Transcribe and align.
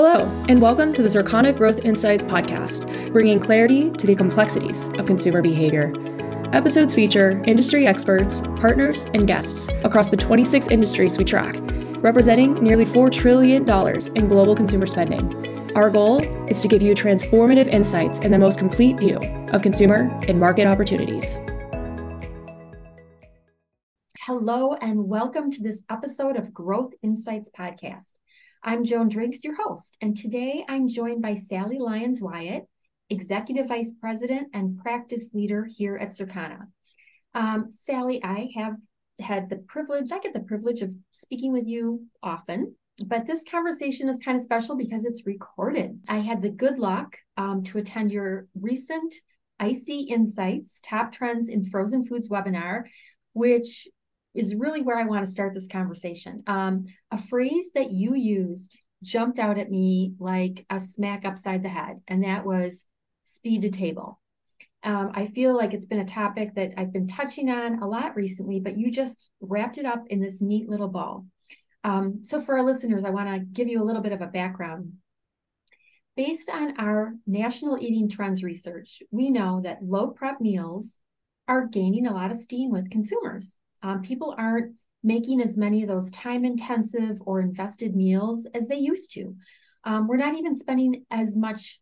Hello, 0.00 0.28
and 0.48 0.62
welcome 0.62 0.94
to 0.94 1.02
the 1.02 1.08
Circana 1.08 1.52
Growth 1.52 1.80
Insights 1.80 2.22
podcast, 2.22 3.12
bringing 3.12 3.40
clarity 3.40 3.90
to 3.90 4.06
the 4.06 4.14
complexities 4.14 4.86
of 4.90 5.06
consumer 5.06 5.42
behavior. 5.42 5.92
Episodes 6.52 6.94
feature 6.94 7.42
industry 7.46 7.84
experts, 7.84 8.42
partners, 8.60 9.06
and 9.06 9.26
guests 9.26 9.68
across 9.82 10.08
the 10.08 10.16
26 10.16 10.68
industries 10.68 11.18
we 11.18 11.24
track, 11.24 11.56
representing 11.96 12.54
nearly 12.62 12.84
$4 12.84 13.10
trillion 13.10 13.68
in 14.14 14.28
global 14.28 14.54
consumer 14.54 14.86
spending. 14.86 15.74
Our 15.74 15.90
goal 15.90 16.20
is 16.48 16.62
to 16.62 16.68
give 16.68 16.80
you 16.80 16.94
transformative 16.94 17.66
insights 17.66 18.20
and 18.20 18.32
the 18.32 18.38
most 18.38 18.56
complete 18.60 19.00
view 19.00 19.16
of 19.52 19.62
consumer 19.62 20.16
and 20.28 20.38
market 20.38 20.68
opportunities. 20.68 21.40
Hello, 24.20 24.74
and 24.74 25.08
welcome 25.08 25.50
to 25.50 25.60
this 25.60 25.82
episode 25.90 26.36
of 26.36 26.54
Growth 26.54 26.92
Insights 27.02 27.50
Podcast. 27.50 28.12
I'm 28.62 28.84
Joan 28.84 29.08
Driggs, 29.08 29.44
your 29.44 29.54
host, 29.54 29.96
and 30.00 30.16
today 30.16 30.64
I'm 30.68 30.88
joined 30.88 31.22
by 31.22 31.34
Sally 31.34 31.78
Lyons 31.78 32.20
Wyatt, 32.20 32.64
Executive 33.08 33.68
Vice 33.68 33.92
President 34.00 34.48
and 34.52 34.78
Practice 34.78 35.30
Leader 35.32 35.64
here 35.64 35.96
at 35.96 36.08
Circana. 36.08 36.66
Um, 37.34 37.70
Sally, 37.70 38.22
I 38.24 38.50
have 38.56 38.74
had 39.20 39.48
the 39.48 39.56
privilege, 39.56 40.10
I 40.10 40.18
get 40.18 40.34
the 40.34 40.40
privilege 40.40 40.82
of 40.82 40.90
speaking 41.12 41.52
with 41.52 41.66
you 41.68 42.06
often, 42.20 42.74
but 43.06 43.26
this 43.26 43.44
conversation 43.48 44.08
is 44.08 44.18
kind 44.18 44.36
of 44.36 44.42
special 44.42 44.76
because 44.76 45.04
it's 45.04 45.24
recorded. 45.24 46.00
I 46.08 46.18
had 46.18 46.42
the 46.42 46.50
good 46.50 46.80
luck 46.80 47.16
um, 47.36 47.62
to 47.64 47.78
attend 47.78 48.10
your 48.10 48.48
recent 48.60 49.14
Icy 49.60 50.00
Insights 50.00 50.80
Top 50.84 51.12
Trends 51.12 51.48
in 51.48 51.64
Frozen 51.64 52.04
Foods 52.04 52.28
webinar, 52.28 52.84
which 53.34 53.86
is 54.38 54.54
really 54.54 54.82
where 54.82 54.96
I 54.96 55.04
want 55.04 55.24
to 55.26 55.30
start 55.30 55.52
this 55.52 55.66
conversation. 55.66 56.42
Um, 56.46 56.84
a 57.10 57.18
phrase 57.18 57.72
that 57.74 57.90
you 57.90 58.14
used 58.14 58.78
jumped 59.02 59.38
out 59.38 59.58
at 59.58 59.70
me 59.70 60.14
like 60.18 60.64
a 60.70 60.78
smack 60.78 61.24
upside 61.24 61.62
the 61.62 61.68
head, 61.68 62.00
and 62.06 62.22
that 62.22 62.46
was 62.46 62.84
speed 63.24 63.62
to 63.62 63.70
table. 63.70 64.20
Um, 64.84 65.10
I 65.12 65.26
feel 65.26 65.56
like 65.56 65.74
it's 65.74 65.86
been 65.86 65.98
a 65.98 66.04
topic 66.04 66.54
that 66.54 66.72
I've 66.76 66.92
been 66.92 67.08
touching 67.08 67.50
on 67.50 67.82
a 67.82 67.86
lot 67.86 68.14
recently, 68.14 68.60
but 68.60 68.78
you 68.78 68.92
just 68.92 69.30
wrapped 69.40 69.76
it 69.76 69.84
up 69.84 70.04
in 70.08 70.20
this 70.20 70.40
neat 70.40 70.68
little 70.68 70.88
ball. 70.88 71.26
Um, 71.82 72.22
so, 72.22 72.40
for 72.40 72.58
our 72.58 72.64
listeners, 72.64 73.04
I 73.04 73.10
want 73.10 73.28
to 73.28 73.40
give 73.40 73.68
you 73.68 73.82
a 73.82 73.84
little 73.84 74.02
bit 74.02 74.12
of 74.12 74.20
a 74.20 74.26
background. 74.26 74.92
Based 76.16 76.48
on 76.48 76.78
our 76.78 77.14
national 77.26 77.78
eating 77.78 78.08
trends 78.08 78.44
research, 78.44 79.02
we 79.10 79.30
know 79.30 79.60
that 79.64 79.82
low 79.82 80.08
prep 80.08 80.40
meals 80.40 80.98
are 81.48 81.66
gaining 81.66 82.06
a 82.06 82.14
lot 82.14 82.30
of 82.30 82.36
steam 82.36 82.70
with 82.70 82.90
consumers. 82.90 83.56
Um, 83.82 84.02
people 84.02 84.34
aren't 84.36 84.74
making 85.02 85.40
as 85.40 85.56
many 85.56 85.82
of 85.82 85.88
those 85.88 86.10
time 86.10 86.44
intensive 86.44 87.20
or 87.24 87.40
invested 87.40 87.94
meals 87.94 88.46
as 88.54 88.68
they 88.68 88.78
used 88.78 89.12
to. 89.12 89.36
Um, 89.84 90.08
we're 90.08 90.16
not 90.16 90.34
even 90.34 90.54
spending 90.54 91.04
as 91.10 91.36
much 91.36 91.80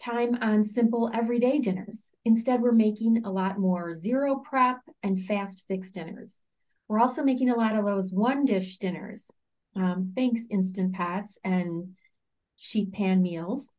time 0.00 0.36
on 0.40 0.64
simple 0.64 1.10
everyday 1.14 1.58
dinners. 1.58 2.10
Instead, 2.24 2.60
we're 2.60 2.72
making 2.72 3.24
a 3.24 3.30
lot 3.30 3.58
more 3.58 3.94
zero 3.94 4.36
prep 4.36 4.80
and 5.02 5.20
fast 5.20 5.64
fix 5.68 5.90
dinners. 5.90 6.42
We're 6.88 7.00
also 7.00 7.22
making 7.22 7.50
a 7.50 7.56
lot 7.56 7.76
of 7.76 7.84
those 7.84 8.12
one 8.12 8.44
dish 8.44 8.78
dinners. 8.78 9.30
Um, 9.74 10.12
thanks, 10.14 10.46
Instant 10.50 10.94
Pots 10.94 11.38
and 11.44 11.94
sheet 12.56 12.92
pan 12.92 13.22
meals. 13.22 13.70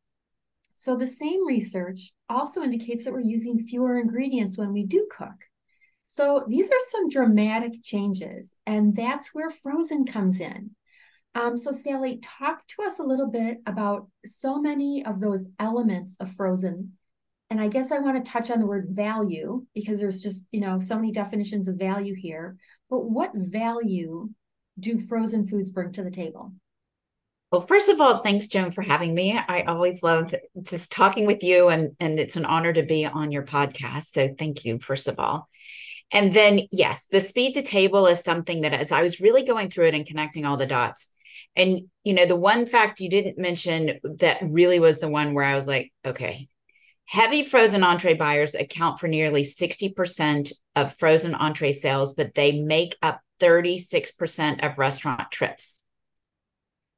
So, 0.74 0.96
the 0.96 1.06
same 1.06 1.46
research 1.46 2.12
also 2.28 2.62
indicates 2.62 3.04
that 3.04 3.12
we're 3.12 3.20
using 3.20 3.58
fewer 3.58 3.98
ingredients 3.98 4.58
when 4.58 4.72
we 4.72 4.84
do 4.84 5.06
cook. 5.10 5.34
So 6.06 6.44
these 6.48 6.70
are 6.70 6.88
some 6.90 7.08
dramatic 7.08 7.82
changes, 7.82 8.54
and 8.66 8.94
that's 8.94 9.34
where 9.34 9.50
frozen 9.50 10.04
comes 10.04 10.40
in. 10.40 10.70
Um, 11.34 11.56
so, 11.56 11.72
Sally, 11.72 12.20
talk 12.22 12.64
to 12.68 12.82
us 12.84 13.00
a 13.00 13.04
little 13.04 13.28
bit 13.28 13.58
about 13.66 14.08
so 14.24 14.60
many 14.60 15.04
of 15.04 15.20
those 15.20 15.48
elements 15.58 16.16
of 16.20 16.30
frozen. 16.32 16.92
And 17.50 17.60
I 17.60 17.68
guess 17.68 17.90
I 17.90 17.98
want 17.98 18.24
to 18.24 18.30
touch 18.30 18.50
on 18.50 18.60
the 18.60 18.66
word 18.66 18.88
value 18.90 19.66
because 19.74 19.98
there's 19.98 20.20
just, 20.20 20.46
you 20.52 20.60
know, 20.60 20.78
so 20.78 20.94
many 20.96 21.10
definitions 21.10 21.66
of 21.66 21.76
value 21.76 22.14
here. 22.14 22.56
But 22.88 23.10
what 23.10 23.32
value 23.34 24.30
do 24.78 24.98
frozen 24.98 25.46
foods 25.46 25.70
bring 25.70 25.92
to 25.92 26.04
the 26.04 26.10
table? 26.10 26.52
Well, 27.50 27.60
first 27.60 27.88
of 27.88 28.00
all, 28.00 28.18
thanks, 28.18 28.46
Joan, 28.48 28.70
for 28.70 28.82
having 28.82 29.14
me. 29.14 29.36
I 29.36 29.62
always 29.62 30.02
love 30.02 30.34
just 30.62 30.90
talking 30.90 31.26
with 31.26 31.42
you, 31.42 31.68
and, 31.68 31.94
and 32.00 32.18
it's 32.18 32.36
an 32.36 32.44
honor 32.44 32.72
to 32.72 32.82
be 32.82 33.06
on 33.06 33.30
your 33.32 33.44
podcast. 33.44 34.06
So, 34.06 34.34
thank 34.36 34.64
you, 34.64 34.78
first 34.78 35.08
of 35.08 35.18
all. 35.18 35.48
And 36.14 36.32
then, 36.32 36.68
yes, 36.70 37.06
the 37.06 37.20
speed 37.20 37.54
to 37.54 37.62
table 37.62 38.06
is 38.06 38.20
something 38.20 38.60
that 38.60 38.72
as 38.72 38.92
I 38.92 39.02
was 39.02 39.20
really 39.20 39.42
going 39.42 39.68
through 39.68 39.88
it 39.88 39.94
and 39.94 40.06
connecting 40.06 40.46
all 40.46 40.56
the 40.56 40.64
dots, 40.64 41.08
and 41.56 41.80
you 42.04 42.14
know, 42.14 42.24
the 42.24 42.36
one 42.36 42.66
fact 42.66 43.00
you 43.00 43.10
didn't 43.10 43.36
mention 43.36 43.98
that 44.04 44.38
really 44.42 44.78
was 44.78 45.00
the 45.00 45.08
one 45.08 45.34
where 45.34 45.44
I 45.44 45.56
was 45.56 45.66
like, 45.66 45.92
okay, 46.04 46.48
heavy 47.06 47.44
frozen 47.44 47.82
entree 47.82 48.14
buyers 48.14 48.54
account 48.54 49.00
for 49.00 49.08
nearly 49.08 49.42
60% 49.42 50.52
of 50.76 50.94
frozen 50.94 51.34
entree 51.34 51.72
sales, 51.72 52.14
but 52.14 52.34
they 52.34 52.60
make 52.60 52.96
up 53.02 53.20
36% 53.40 54.64
of 54.64 54.78
restaurant 54.78 55.32
trips. 55.32 55.84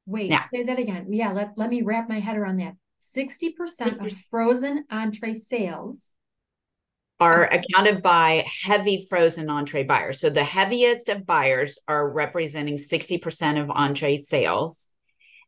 Wait, 0.04 0.28
now, 0.30 0.42
say 0.42 0.62
that 0.62 0.78
again. 0.78 1.06
Yeah, 1.10 1.32
let, 1.32 1.52
let 1.56 1.70
me 1.70 1.80
wrap 1.80 2.08
my 2.08 2.20
head 2.20 2.36
around 2.36 2.58
that. 2.58 2.74
60% 3.00 4.04
of 4.04 4.12
frozen 4.30 4.84
entree 4.90 5.32
sales 5.32 6.12
are 7.18 7.44
accounted 7.44 8.02
by 8.02 8.44
heavy 8.64 9.06
frozen 9.08 9.48
entree 9.48 9.84
buyers. 9.84 10.20
So 10.20 10.28
the 10.28 10.44
heaviest 10.44 11.08
of 11.08 11.26
buyers 11.26 11.78
are 11.88 12.08
representing 12.08 12.76
60% 12.76 13.62
of 13.62 13.70
entree 13.70 14.18
sales. 14.18 14.88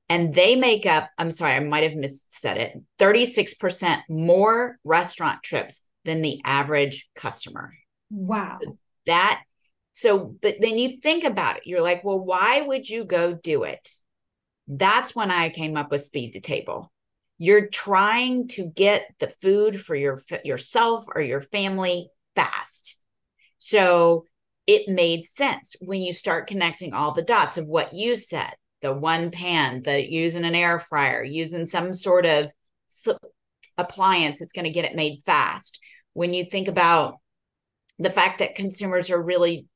And 0.08 0.34
they 0.34 0.56
make 0.56 0.86
up, 0.86 1.10
I'm 1.18 1.30
sorry, 1.30 1.52
I 1.52 1.60
might 1.60 1.82
have 1.82 1.92
missaid 1.92 2.56
it, 2.56 2.82
36% 2.98 4.00
more 4.08 4.78
restaurant 4.82 5.42
trips 5.42 5.84
than 6.06 6.22
the 6.22 6.40
average 6.44 7.08
customer. 7.14 7.74
Wow. 8.08 8.56
So 8.62 8.78
that, 9.06 9.42
so, 9.92 10.34
but 10.40 10.56
then 10.60 10.78
you 10.78 10.98
think 11.02 11.24
about 11.24 11.58
it, 11.58 11.66
you're 11.66 11.82
like, 11.82 12.04
well, 12.04 12.18
why 12.18 12.62
would 12.62 12.88
you 12.88 13.04
go 13.04 13.34
do 13.34 13.64
it? 13.64 13.86
That's 14.66 15.14
when 15.14 15.30
I 15.30 15.50
came 15.50 15.76
up 15.76 15.90
with 15.90 16.02
speed 16.02 16.32
to 16.32 16.40
table 16.40 16.90
you're 17.38 17.68
trying 17.68 18.48
to 18.48 18.66
get 18.66 19.06
the 19.20 19.28
food 19.28 19.80
for 19.80 19.94
your 19.94 20.20
yourself 20.44 21.06
or 21.14 21.22
your 21.22 21.40
family 21.40 22.10
fast. 22.34 23.00
So 23.58 24.26
it 24.66 24.88
made 24.88 25.24
sense 25.24 25.76
when 25.80 26.02
you 26.02 26.12
start 26.12 26.48
connecting 26.48 26.92
all 26.92 27.12
the 27.12 27.22
dots 27.22 27.56
of 27.56 27.66
what 27.66 27.94
you 27.94 28.16
said 28.16 28.52
the 28.80 28.92
one 28.92 29.30
pan 29.30 29.82
the 29.82 30.08
using 30.08 30.44
an 30.44 30.54
air 30.54 30.78
fryer 30.78 31.24
using 31.24 31.66
some 31.66 31.92
sort 31.92 32.24
of 32.24 32.46
appliance 33.76 34.38
that's 34.38 34.52
going 34.52 34.64
to 34.64 34.70
get 34.70 34.84
it 34.84 34.96
made 34.96 35.22
fast. 35.24 35.80
When 36.12 36.34
you 36.34 36.44
think 36.44 36.68
about 36.68 37.16
the 37.98 38.10
fact 38.10 38.40
that 38.40 38.54
consumers 38.54 39.10
are 39.10 39.22
really 39.22 39.66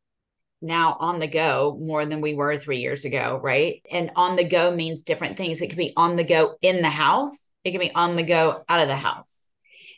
now 0.63 0.97
on 1.01 1.19
the 1.19 1.27
go 1.27 1.77
more 1.81 2.07
than 2.07 2.21
we 2.21 2.35
were 2.35 2.57
three 2.57 2.79
years 2.79 3.05
ago, 3.05 3.39
right? 3.43 3.83
And 3.91 4.11
on 4.17 4.37
the 4.37 4.49
go 4.49 4.75
means 4.75 5.03
different 5.03 5.37
things. 5.37 5.61
It 5.61 5.69
could 5.69 5.79
be 5.79 5.93
on 5.97 6.17
the 6.17 6.25
go 6.25 6.55
in 6.63 6.83
the 6.83 6.91
house, 6.91 7.51
it 7.65 7.73
can 7.73 7.81
be 7.81 7.95
on 7.95 8.17
the 8.17 8.23
go 8.23 8.63
out 8.69 8.81
of 8.81 8.89
the 8.89 8.97
house. 8.97 9.49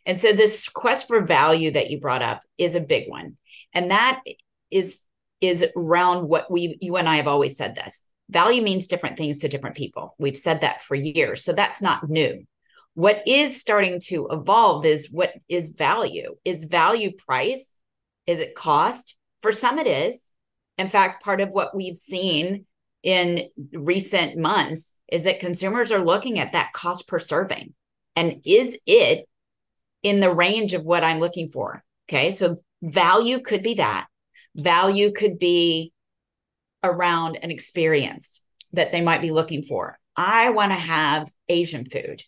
And 0.07 0.19
so 0.19 0.33
this 0.33 0.69
quest 0.69 1.09
for 1.09 1.23
value 1.23 1.71
that 1.73 1.91
you 1.91 2.01
brought 2.01 2.23
up 2.23 2.43
is 2.59 2.75
a 2.75 2.81
big 2.81 3.09
one. 3.09 3.37
And 3.73 3.91
that 3.91 4.23
is 4.71 5.03
is 5.41 5.65
around 5.77 6.29
what 6.29 6.51
we 6.51 6.79
you 6.81 6.97
and 6.97 7.09
I 7.09 7.17
have 7.17 7.29
always 7.29 7.57
said 7.57 7.75
this. 7.75 8.07
Value 8.31 8.63
means 8.63 8.87
different 8.87 9.17
things 9.17 9.41
to 9.41 9.49
different 9.49 9.77
people. 9.77 10.15
We've 10.19 10.37
said 10.37 10.63
that 10.63 10.83
for 10.83 10.95
years. 10.95 11.45
So 11.45 11.53
that's 11.53 11.83
not 11.83 12.09
new. 12.09 12.45
What 12.95 13.23
is 13.27 13.61
starting 13.61 14.01
to 14.05 14.29
evolve 14.31 14.87
is 14.87 15.11
what 15.11 15.35
is 15.49 15.71
value? 15.71 16.37
Is 16.45 16.65
value 16.65 17.13
price? 17.13 17.79
Is 18.27 18.39
it 18.39 18.55
cost? 18.55 19.17
For 19.43 19.53
some 19.53 19.79
it 19.79 19.87
is. 19.87 20.31
In 20.79 20.89
fact, 20.89 21.25
part 21.25 21.41
of 21.41 21.51
what 21.51 21.75
we've 21.75 21.97
seen 21.97 22.67
in 23.03 23.49
recent 23.73 24.39
months 24.39 24.97
is 25.11 25.25
that 25.25 25.41
consumers 25.41 25.93
are 25.93 26.05
looking 26.05 26.39
at 26.39 26.53
that 26.53 26.73
cost 26.73 27.07
per 27.07 27.19
serving. 27.19 27.75
And 28.16 28.41
is 28.45 28.78
it 28.87 29.28
in 30.03 30.21
the 30.21 30.33
range 30.33 30.72
of 30.72 30.84
what 30.84 31.04
I'm 31.04 31.21
looking 31.21 31.51
for? 31.51 31.84
Okay. 32.09 32.31
So 32.31 32.57
value 32.83 33.41
could 33.41 33.63
be 33.63 33.75
that. 33.75 34.07
Value 34.57 35.13
could 35.13 35.39
be 35.39 35.93
around 36.83 37.39
an 37.43 37.51
experience 37.51 38.41
that 38.72 38.93
they 38.93 39.01
might 39.01 39.21
be 39.21 39.31
looking 39.31 39.63
for. 39.63 39.98
I 40.16 40.51
want 40.51 40.72
to 40.72 40.78
have 40.78 41.31
Asian 41.48 41.84
food. 41.84 42.22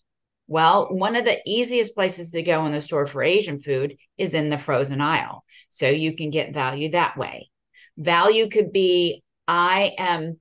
Well, 0.49 0.94
one 0.94 1.17
of 1.17 1.25
the 1.25 1.41
easiest 1.44 1.94
places 1.94 2.31
to 2.31 2.43
go 2.43 2.65
in 2.67 2.73
the 2.73 2.81
store 2.81 3.06
for 3.06 3.23
Asian 3.23 3.59
food 3.59 3.97
is 4.17 4.32
in 4.32 4.49
the 4.49 4.59
frozen 4.59 5.00
aisle. 5.00 5.44
So 5.70 5.88
you 5.88 6.17
can 6.17 6.31
get 6.31 6.55
value 6.55 6.91
that 6.93 7.17
way. 7.17 7.50
Value 7.96 8.48
could 8.48 8.72
be 8.72 9.22
I 9.48 9.94
am 9.98 10.38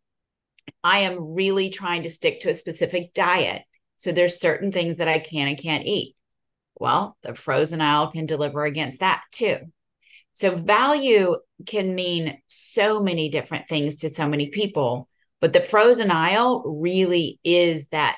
I 0.83 0.99
am 0.99 1.33
really 1.33 1.69
trying 1.69 2.03
to 2.03 2.09
stick 2.09 2.41
to 2.41 2.49
a 2.49 2.55
specific 2.55 3.13
diet. 3.13 3.63
So 3.97 4.11
there's 4.11 4.39
certain 4.39 4.71
things 4.71 4.97
that 4.97 5.07
I 5.07 5.19
can 5.19 5.47
and 5.47 5.57
can't 5.57 5.85
eat. 5.85 6.15
Well, 6.79 7.17
the 7.23 7.33
frozen 7.33 7.81
aisle 7.81 8.11
can 8.11 8.25
deliver 8.25 8.65
against 8.65 8.99
that 8.99 9.23
too. 9.31 9.57
So 10.33 10.55
value 10.55 11.37
can 11.65 11.95
mean 11.95 12.37
so 12.47 13.01
many 13.01 13.29
different 13.29 13.69
things 13.69 13.97
to 13.97 14.09
so 14.09 14.27
many 14.27 14.49
people, 14.49 15.07
but 15.39 15.53
the 15.53 15.61
frozen 15.61 16.11
aisle 16.11 16.63
really 16.65 17.39
is 17.43 17.87
that 17.89 18.17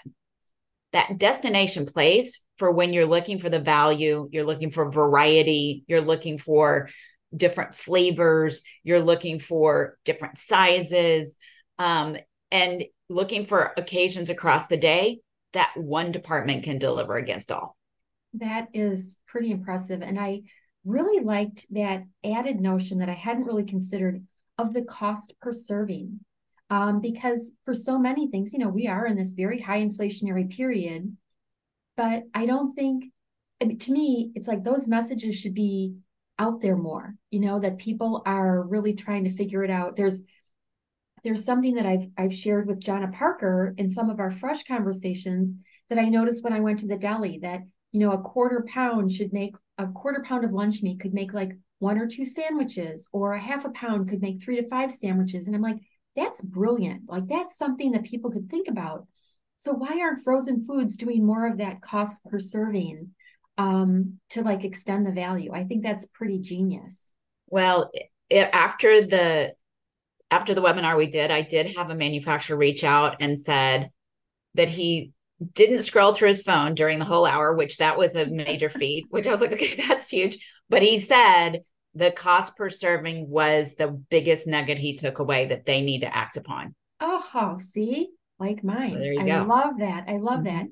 that 0.93 1.19
destination 1.19 1.85
place 1.85 2.43
for 2.57 2.71
when 2.71 2.91
you're 2.91 3.05
looking 3.05 3.37
for 3.37 3.49
the 3.49 3.59
value, 3.59 4.27
you're 4.31 4.45
looking 4.45 4.71
for 4.71 4.91
variety, 4.91 5.83
you're 5.87 6.01
looking 6.01 6.39
for 6.39 6.89
different 7.37 7.75
flavors, 7.75 8.61
you're 8.83 9.01
looking 9.01 9.39
for 9.39 9.97
different 10.03 10.37
sizes, 10.37 11.35
um, 11.79 12.17
and 12.51 12.83
looking 13.09 13.45
for 13.45 13.73
occasions 13.77 14.29
across 14.29 14.67
the 14.67 14.77
day 14.77 15.19
that 15.53 15.71
one 15.75 16.11
department 16.11 16.63
can 16.63 16.77
deliver 16.77 17.15
against 17.15 17.51
all. 17.51 17.77
That 18.33 18.67
is 18.73 19.17
pretty 19.27 19.51
impressive. 19.51 20.01
And 20.01 20.19
I 20.19 20.41
really 20.85 21.23
liked 21.23 21.65
that 21.71 22.03
added 22.23 22.59
notion 22.59 22.99
that 22.99 23.09
I 23.09 23.13
hadn't 23.13 23.45
really 23.45 23.65
considered 23.65 24.25
of 24.57 24.73
the 24.73 24.83
cost 24.83 25.33
per 25.41 25.53
serving. 25.53 26.19
Um, 26.69 26.99
because 26.99 27.53
for 27.63 27.73
so 27.73 27.97
many 27.97 28.29
things, 28.29 28.51
you 28.51 28.59
know, 28.59 28.67
we 28.67 28.87
are 28.87 29.07
in 29.07 29.15
this 29.15 29.31
very 29.31 29.61
high 29.61 29.81
inflationary 29.81 30.49
period, 30.53 31.15
but 31.95 32.23
I 32.33 32.45
don't 32.45 32.73
think, 32.75 33.05
I 33.61 33.65
mean, 33.65 33.79
to 33.79 33.91
me, 33.93 34.31
it's 34.35 34.49
like 34.49 34.65
those 34.65 34.85
messages 34.85 35.35
should 35.35 35.53
be 35.53 35.95
out 36.39 36.61
there 36.61 36.77
more, 36.77 37.15
you 37.31 37.39
know, 37.39 37.59
that 37.59 37.77
people 37.77 38.21
are 38.25 38.61
really 38.61 38.93
trying 38.93 39.23
to 39.23 39.33
figure 39.33 39.63
it 39.63 39.71
out. 39.71 39.95
There's, 39.95 40.21
there's 41.23 41.43
something 41.43 41.75
that 41.75 41.85
I've 41.85 42.07
I've 42.17 42.33
shared 42.33 42.67
with 42.67 42.79
Jonna 42.79 43.11
Parker 43.11 43.73
in 43.77 43.89
some 43.89 44.09
of 44.09 44.19
our 44.19 44.31
fresh 44.31 44.63
conversations 44.63 45.53
that 45.89 45.97
I 45.99 46.09
noticed 46.09 46.43
when 46.43 46.53
I 46.53 46.59
went 46.59 46.79
to 46.79 46.87
the 46.87 46.97
deli 46.97 47.39
that 47.41 47.61
you 47.91 47.99
know 47.99 48.11
a 48.11 48.21
quarter 48.21 48.65
pound 48.67 49.11
should 49.11 49.33
make 49.33 49.55
a 49.77 49.87
quarter 49.87 50.23
pound 50.25 50.45
of 50.45 50.53
lunch 50.53 50.81
meat 50.83 50.99
could 50.99 51.13
make 51.13 51.33
like 51.33 51.57
one 51.79 51.97
or 51.97 52.07
two 52.07 52.25
sandwiches 52.25 53.07
or 53.11 53.33
a 53.33 53.39
half 53.39 53.65
a 53.65 53.69
pound 53.71 54.09
could 54.09 54.21
make 54.21 54.41
three 54.41 54.61
to 54.61 54.67
five 54.69 54.91
sandwiches. 54.91 55.47
And 55.47 55.55
I'm 55.55 55.61
like 55.61 55.79
that's 56.15 56.41
brilliant. 56.41 57.03
Like 57.07 57.27
that's 57.27 57.57
something 57.57 57.91
that 57.91 58.03
people 58.03 58.31
could 58.31 58.49
think 58.49 58.67
about. 58.67 59.05
So 59.55 59.73
why 59.73 59.99
aren't 59.99 60.23
frozen 60.23 60.59
foods 60.59 60.95
doing 60.95 61.25
more 61.25 61.47
of 61.47 61.57
that 61.57 61.81
cost 61.81 62.23
per 62.25 62.39
serving 62.39 63.11
um, 63.57 64.19
to 64.29 64.43
like 64.43 64.63
extend 64.63 65.05
the 65.05 65.11
value 65.11 65.51
I 65.53 65.63
think 65.63 65.83
that's 65.83 66.05
pretty 66.05 66.39
genius 66.39 67.11
well 67.49 67.91
after 68.31 69.01
the 69.01 69.53
after 70.29 70.53
the 70.53 70.61
webinar 70.61 70.97
we 70.97 71.07
did, 71.07 71.31
I 71.31 71.41
did 71.41 71.75
have 71.77 71.89
a 71.89 71.95
manufacturer 71.95 72.57
reach 72.57 72.83
out 72.83 73.17
and 73.21 73.39
said 73.39 73.91
that 74.55 74.69
he 74.69 75.11
didn't 75.53 75.83
scroll 75.83 76.13
through 76.13 76.29
his 76.29 76.43
phone 76.43 76.75
during 76.75 76.99
the 76.99 77.05
whole 77.05 77.25
hour, 77.25 77.55
which 77.55 77.77
that 77.77 77.97
was 77.97 78.15
a 78.15 78.25
major 78.25 78.69
feat, 78.69 79.05
which 79.09 79.27
I 79.27 79.31
was 79.31 79.41
like, 79.41 79.53
okay, 79.53 79.81
that's 79.87 80.09
huge. 80.09 80.37
But 80.69 80.81
he 80.81 80.99
said 80.99 81.61
the 81.93 82.11
cost 82.11 82.57
per 82.57 82.69
serving 82.69 83.29
was 83.29 83.75
the 83.75 83.87
biggest 83.87 84.47
nugget 84.47 84.77
he 84.77 84.95
took 84.95 85.19
away 85.19 85.47
that 85.47 85.65
they 85.65 85.81
need 85.81 86.01
to 86.01 86.15
act 86.15 86.37
upon. 86.37 86.75
Oh, 86.99 87.57
see, 87.59 88.09
like 88.39 88.63
mine. 88.63 88.97
I 89.19 89.25
go. 89.25 89.45
love 89.47 89.79
that. 89.79 90.05
I 90.07 90.17
love 90.17 90.39
mm-hmm. 90.39 90.57
that. 90.57 90.65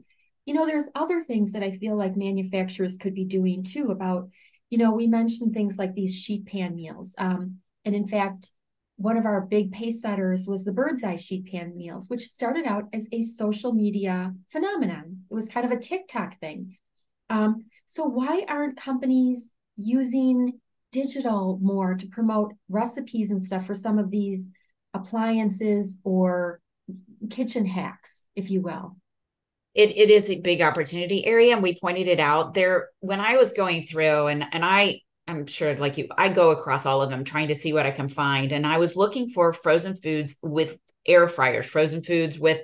You 0.46 0.54
know, 0.54 0.66
there's 0.66 0.88
other 0.96 1.22
things 1.22 1.54
that 1.54 1.64
I 1.64 1.72
feel 1.72 1.98
like 1.98 2.16
manufacturers 2.16 2.98
could 2.98 3.14
be 3.14 3.26
doing 3.26 3.64
too 3.64 3.90
about, 3.90 4.30
you 4.70 4.78
know, 4.78 4.92
we 4.92 5.08
mentioned 5.08 5.54
things 5.54 5.78
like 5.78 5.94
these 5.94 6.16
sheet 6.16 6.46
pan 6.46 6.76
meals. 6.76 7.16
Um, 7.18 7.58
and 7.84 7.96
in 7.96 8.08
fact, 8.08 8.52
one 8.98 9.18
of 9.18 9.26
our 9.26 9.42
big 9.42 9.72
pace 9.72 10.02
setters 10.02 10.48
was 10.48 10.64
the 10.64 10.72
Birds 10.72 11.04
Eye 11.04 11.18
sheet 11.18 11.48
pan 11.52 11.76
meals, 11.76 12.10
which 12.10 12.30
started 12.30 12.66
out 12.66 12.86
as 12.94 13.08
a 13.12 13.24
social 13.24 13.74
media 13.74 14.34
phenomenon. 14.50 15.24
It 15.30 15.34
was 15.34 15.50
kind 15.50 15.66
of 15.66 15.72
a 15.72 15.82
TikTok 15.82 16.40
thing. 16.40 16.78
Um, 17.30 17.66
so 17.88 18.06
why 18.06 18.46
aren't 18.48 18.78
companies 18.78 19.54
using 19.76 20.60
digital 20.92 21.60
more 21.62 21.96
to 21.96 22.08
promote 22.08 22.54
recipes 22.70 23.32
and 23.32 23.42
stuff 23.42 23.66
for 23.66 23.76
some 23.76 24.00
of 24.00 24.12
these 24.12 24.50
appliances 24.94 26.00
or 26.04 26.62
kitchen 27.30 27.66
hacks, 27.66 28.28
if 28.36 28.50
you 28.50 28.62
will? 28.62 28.96
It, 29.76 29.96
it 29.98 30.10
is 30.10 30.32
a 30.32 30.40
big 30.40 30.62
opportunity 30.62 31.26
area 31.26 31.54
and 31.54 31.62
we 31.62 31.78
pointed 31.78 32.08
it 32.08 32.20
out 32.20 32.54
there 32.54 32.90
when 33.02 33.20
i 33.20 33.36
was 33.36 33.52
going 33.54 33.86
through 33.86 34.28
and 34.28 34.46
and 34.52 34.64
i 34.64 35.02
I'm 35.28 35.48
sure 35.48 35.76
like 35.76 35.98
you, 35.98 36.08
I 36.18 36.30
go 36.30 36.52
across 36.52 36.86
all 36.86 37.02
of 37.02 37.10
them 37.10 37.24
trying 37.24 37.48
to 37.48 37.56
see 37.56 37.74
what 37.74 37.86
I 37.86 37.92
can 37.92 38.10
find. 38.10 38.52
And 38.52 38.66
I 38.66 38.78
was 38.78 38.96
looking 38.96 39.28
for 39.30 39.54
frozen 39.54 39.96
foods 39.96 40.38
with 40.42 40.78
air 41.06 41.28
fryers, 41.28 41.66
frozen 41.66 42.04
foods 42.04 42.38
with, 42.38 42.62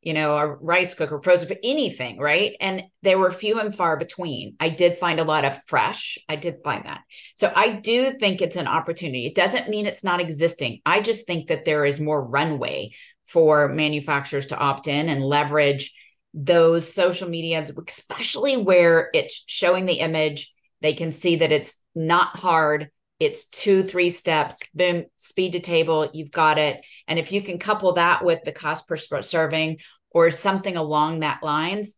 you 0.00 0.12
know, 0.12 0.36
a 0.36 0.46
rice 0.46 0.94
cooker, 0.94 1.20
frozen 1.22 1.48
for 1.48 1.56
anything, 1.64 2.18
right? 2.18 2.54
And 2.60 2.84
there 3.02 3.18
were 3.18 3.32
few 3.32 3.58
and 3.58 3.74
far 3.74 3.96
between. 3.96 4.54
I 4.60 4.68
did 4.68 4.96
find 4.96 5.18
a 5.18 5.24
lot 5.24 5.44
of 5.44 5.62
fresh. 5.64 6.18
I 6.28 6.36
did 6.36 6.58
find 6.62 6.84
that. 6.84 7.00
So 7.36 7.52
I 7.54 7.70
do 7.70 8.12
think 8.12 8.40
it's 8.40 8.56
an 8.56 8.68
opportunity. 8.68 9.26
It 9.26 9.34
doesn't 9.34 9.68
mean 9.68 9.86
it's 9.86 10.04
not 10.04 10.20
existing. 10.20 10.82
I 10.86 11.00
just 11.00 11.26
think 11.26 11.48
that 11.48 11.64
there 11.64 11.84
is 11.84 11.98
more 11.98 12.24
runway 12.24 12.92
for 13.24 13.68
manufacturers 13.68 14.46
to 14.46 14.58
opt 14.58 14.86
in 14.86 15.08
and 15.08 15.24
leverage 15.24 15.92
those 16.34 16.92
social 16.92 17.28
medias, 17.28 17.70
especially 17.88 18.56
where 18.56 19.08
it's 19.14 19.44
showing 19.46 19.86
the 19.86 20.00
image. 20.00 20.52
They 20.80 20.92
can 20.92 21.12
see 21.12 21.36
that 21.36 21.52
it's 21.52 21.80
not 21.94 22.36
hard. 22.36 22.90
It's 23.20 23.48
two, 23.48 23.84
three 23.84 24.10
steps, 24.10 24.58
boom, 24.74 25.04
speed 25.16 25.52
to 25.52 25.60
table, 25.60 26.10
you've 26.12 26.32
got 26.32 26.58
it. 26.58 26.84
And 27.06 27.18
if 27.18 27.30
you 27.30 27.40
can 27.40 27.58
couple 27.58 27.92
that 27.92 28.24
with 28.24 28.42
the 28.42 28.52
cost 28.52 28.88
per 28.88 28.96
serving 28.96 29.78
or 30.10 30.30
something 30.32 30.76
along 30.76 31.20
that 31.20 31.42
lines, 31.42 31.96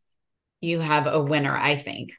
you 0.60 0.80
have 0.80 1.06
a 1.06 1.22
winner, 1.22 1.56
I 1.56 1.76
think. 1.76 2.12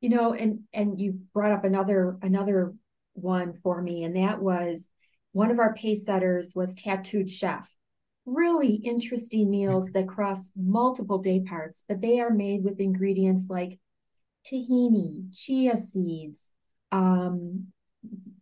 You 0.00 0.10
know, 0.10 0.32
and 0.32 0.60
and 0.72 1.00
you 1.00 1.20
brought 1.32 1.52
up 1.52 1.64
another 1.64 2.16
another 2.20 2.74
one 3.12 3.54
for 3.54 3.80
me, 3.80 4.02
and 4.02 4.16
that 4.16 4.42
was 4.42 4.90
one 5.30 5.52
of 5.52 5.60
our 5.60 5.74
pace 5.74 6.04
setters 6.04 6.52
was 6.54 6.74
Tattooed 6.74 7.30
Chef. 7.30 7.70
Really 8.24 8.74
interesting 8.74 9.50
meals 9.50 9.90
that 9.92 10.08
cross 10.08 10.52
multiple 10.56 11.18
day 11.18 11.40
parts, 11.40 11.84
but 11.88 12.00
they 12.00 12.20
are 12.20 12.30
made 12.30 12.62
with 12.62 12.80
ingredients 12.80 13.48
like 13.50 13.78
tahini, 14.46 15.34
chia 15.34 15.76
seeds, 15.76 16.50
um, 16.92 17.68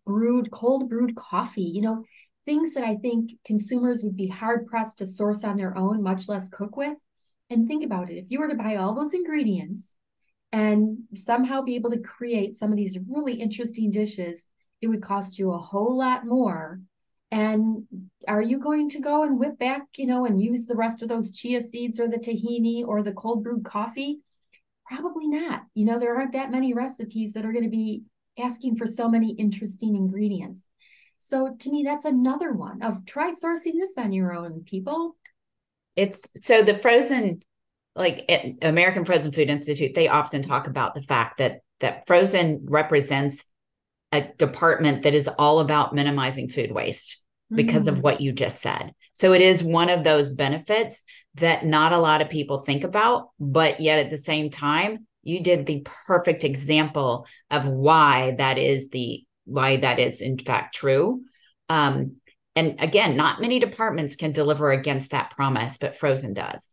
brewed, 0.05 0.51
cold 0.51 0.89
brewed 0.89 1.15
coffee, 1.15 1.63
you 1.63 1.83
know, 1.83 2.05
things 2.45 2.75
that 2.75 2.85
I 2.85 2.97
think 2.97 3.33
consumers 3.45 4.03
would 4.03 4.17
be 4.17 4.29
hard 4.29 4.67
pressed 4.67 4.99
to 4.99 5.07
source 5.07 5.45
on 5.45 5.57
their 5.57 5.77
own, 5.77 6.03
much 6.03 6.29
less 6.29 6.49
cook 6.49 6.77
with. 6.77 6.99
And 7.49 7.67
think 7.67 7.85
about 7.85 8.11
it 8.11 8.17
if 8.17 8.27
you 8.31 8.41
were 8.41 8.49
to 8.49 8.55
buy 8.55 8.77
all 8.77 8.95
those 8.95 9.15
ingredients 9.15 9.97
and 10.53 10.99
somehow 11.15 11.63
be 11.63 11.77
able 11.77 11.91
to 11.91 11.99
create 11.99 12.55
some 12.55 12.71
of 12.71 12.77
these 12.77 12.99
really 13.09 13.35
interesting 13.35 13.91
dishes, 13.91 14.47
it 14.81 14.89
would 14.89 15.03
cost 15.03 15.39
you 15.39 15.53
a 15.53 15.59
whole 15.59 15.97
lot 15.97 16.27
more. 16.27 16.81
And 17.33 17.85
are 18.27 18.43
you 18.43 18.59
going 18.59 18.91
to 18.91 19.01
go 19.01 19.23
and 19.23 19.39
whip 19.39 19.59
back, 19.59 19.83
you 19.97 20.07
know, 20.07 20.27
and 20.27 20.41
use 20.41 20.67
the 20.67 20.75
rest 20.75 21.03
of 21.03 21.09
those 21.09 21.31
chia 21.31 21.61
seeds 21.61 22.01
or 22.01 22.09
the 22.09 22.17
tahini 22.17 22.85
or 22.85 23.03
the 23.03 23.13
cold 23.13 23.45
brewed 23.45 23.65
coffee? 23.65 24.21
Probably 24.87 25.29
not. 25.29 25.63
You 25.75 25.85
know, 25.85 26.01
there 26.01 26.17
aren't 26.17 26.33
that 26.33 26.51
many 26.51 26.75
recipes 26.75 27.35
that 27.35 27.45
are 27.45 27.53
going 27.53 27.65
to 27.65 27.71
be 27.71 28.03
asking 28.39 28.77
for 28.77 28.87
so 28.87 29.09
many 29.09 29.33
interesting 29.33 29.95
ingredients. 29.95 30.67
So 31.21 31.55
to 31.57 31.71
me, 31.71 31.85
that's 31.85 32.05
another 32.05 32.53
one 32.53 32.83
of 32.83 33.05
try 33.07 33.31
sourcing 33.31 33.75
this 33.75 33.97
on 33.97 34.13
your 34.13 34.35
own, 34.35 34.65
people. 34.65 35.17
It's 35.95 36.29
so 36.41 36.63
the 36.63 36.75
frozen, 36.75 37.43
like 37.95 38.25
eh, 38.29 38.53
American 38.63 39.05
Frozen 39.05 39.33
Food 39.33 39.51
Institute, 39.51 39.95
they 39.95 40.09
often 40.09 40.43
talk 40.43 40.67
about 40.67 40.95
the 40.95 41.03
fact 41.03 41.39
that 41.39 41.61
that 41.81 42.07
frozen 42.07 42.67
represents 42.69 43.45
a 44.13 44.23
department 44.23 45.03
that 45.03 45.15
is 45.15 45.29
all 45.29 45.61
about 45.61 45.95
minimizing 45.95 46.49
food 46.49 46.73
waste 46.73 47.23
because 47.53 47.87
mm. 47.87 47.93
of 47.93 48.01
what 48.01 48.21
you 48.21 48.33
just 48.33 48.61
said. 48.61 48.95
So 49.13 49.33
it 49.33 49.43
is 49.43 49.63
one 49.63 49.91
of 49.91 50.05
those 50.05 50.35
benefits 50.35 51.05
that 51.35 51.67
not 51.67 51.93
a 51.93 51.99
lot 51.99 52.21
of 52.21 52.29
people 52.29 52.61
think 52.61 52.85
about, 52.85 53.31
but 53.39 53.81
yet 53.81 53.99
at 53.99 54.11
the 54.11 54.19
same 54.19 54.51
time, 54.51 55.07
you 55.23 55.43
did 55.43 55.67
the 55.67 55.87
perfect 56.07 56.45
example 56.45 57.27
of 57.51 57.67
why 57.67 58.35
that 58.39 58.59
is 58.59 58.91
the 58.91 59.25
why 59.45 59.77
that 59.77 59.99
is 59.99 60.21
in 60.21 60.39
fact 60.39 60.75
true 60.75 61.23
um, 61.69 62.17
and 62.57 62.77
again 62.81 63.17
not 63.17 63.41
many 63.41 63.59
departments 63.59 64.17
can 64.17 64.33
deliver 64.33 64.71
against 64.71 65.11
that 65.11 65.31
promise 65.33 65.77
but 65.79 65.97
frozen 65.97 66.33
does 66.33 66.73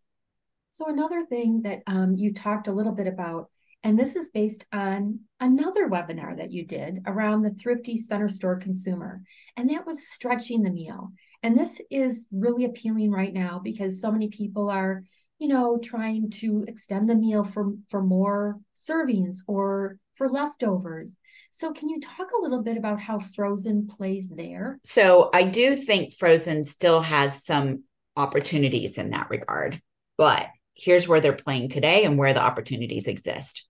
so 0.70 0.88
another 0.88 1.26
thing 1.26 1.64
that 1.64 1.80
um, 1.88 2.16
you 2.16 2.34
talked 2.34 2.68
a 2.68 2.72
little 2.72 2.92
bit 2.94 3.08
about 3.08 3.50
and 3.88 3.98
this 3.98 4.18
is 4.18 4.28
based 4.28 4.66
on 4.74 5.22
another 5.40 5.88
webinar 5.88 6.36
that 6.36 6.52
you 6.52 6.66
did 6.66 7.02
around 7.08 7.42
the 7.42 7.52
thrifty 7.52 7.96
center 7.96 8.28
store 8.28 8.58
consumer 8.58 9.22
and 9.56 9.70
that 9.70 9.86
was 9.86 10.10
stretching 10.10 10.62
the 10.62 10.70
meal 10.70 11.12
and 11.42 11.58
this 11.58 11.80
is 11.90 12.28
really 12.34 12.66
appealing 12.66 13.12
right 13.12 13.34
now 13.34 13.62
because 13.64 14.02
so 14.02 14.12
many 14.12 14.28
people 14.28 14.70
are 14.70 15.04
you 15.40 15.48
know, 15.48 15.78
trying 15.78 16.32
to 16.32 16.66
extend 16.68 17.08
the 17.08 17.16
meal 17.16 17.44
for, 17.44 17.74
for 17.90 18.02
more 18.02 18.60
servings 18.76 19.38
or 19.46 20.00
for 20.16 20.28
leftovers. 20.28 21.18
So, 21.52 21.72
can 21.72 21.90
you 21.90 22.00
talk 22.00 22.32
a 22.32 22.42
little 22.42 22.64
bit 22.64 22.76
about 22.76 23.00
how 23.00 23.20
Frozen 23.20 23.88
plays 23.88 24.34
there? 24.36 24.80
So, 24.84 25.30
I 25.34 25.44
do 25.44 25.76
think 25.76 26.16
Frozen 26.16 26.66
still 26.66 27.02
has 27.02 27.46
some 27.46 27.84
opportunities 28.16 28.98
in 28.98 29.12
that 29.12 29.30
regard, 29.30 29.80
but 30.18 30.48
here's 30.74 31.08
where 31.08 31.22
they're 31.22 31.34
playing 31.34 31.70
today 31.70 32.04
and 32.04 32.18
where 32.18 32.34
the 32.34 32.42
opportunities 32.42 33.08
exist. 33.08 33.67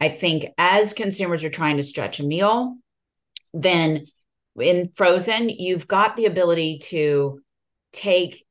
I 0.00 0.08
think 0.08 0.46
as 0.56 0.94
consumers 0.94 1.44
are 1.44 1.50
trying 1.50 1.76
to 1.78 1.82
stretch 1.82 2.20
a 2.20 2.24
meal, 2.24 2.76
then 3.52 4.06
in 4.56 4.90
Frozen, 4.94 5.50
you've 5.50 5.88
got 5.88 6.16
the 6.16 6.26
ability 6.26 6.78
to 6.84 7.40
take 7.92 8.44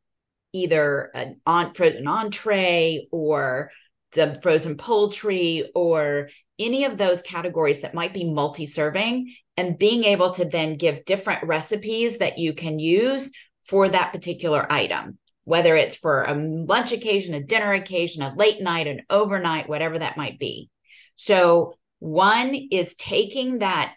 either 0.53 1.11
an, 1.13 1.39
an 1.45 2.07
entree 2.07 3.07
or 3.11 3.71
the 4.13 4.39
frozen 4.41 4.77
poultry 4.77 5.69
or 5.75 6.29
any 6.57 6.85
of 6.85 6.97
those 6.97 7.21
categories 7.21 7.81
that 7.81 7.93
might 7.93 8.13
be 8.13 8.31
multi 8.31 8.65
serving 8.65 9.33
and 9.57 9.77
being 9.77 10.03
able 10.03 10.31
to 10.31 10.45
then 10.45 10.75
give 10.75 11.05
different 11.05 11.43
recipes 11.43 12.19
that 12.19 12.37
you 12.37 12.53
can 12.53 12.79
use 12.79 13.31
for 13.65 13.89
that 13.89 14.13
particular 14.13 14.65
item, 14.71 15.17
whether 15.43 15.75
it's 15.75 15.95
for 15.95 16.23
a 16.23 16.33
lunch 16.33 16.91
occasion, 16.91 17.33
a 17.33 17.43
dinner 17.43 17.73
occasion, 17.73 18.21
a 18.21 18.33
late 18.35 18.61
night, 18.61 18.87
an 18.87 19.01
overnight, 19.09 19.67
whatever 19.67 19.99
that 19.99 20.17
might 20.17 20.39
be. 20.39 20.69
So, 21.17 21.73
one 21.99 22.55
is 22.71 22.95
taking 22.95 23.59
that 23.59 23.95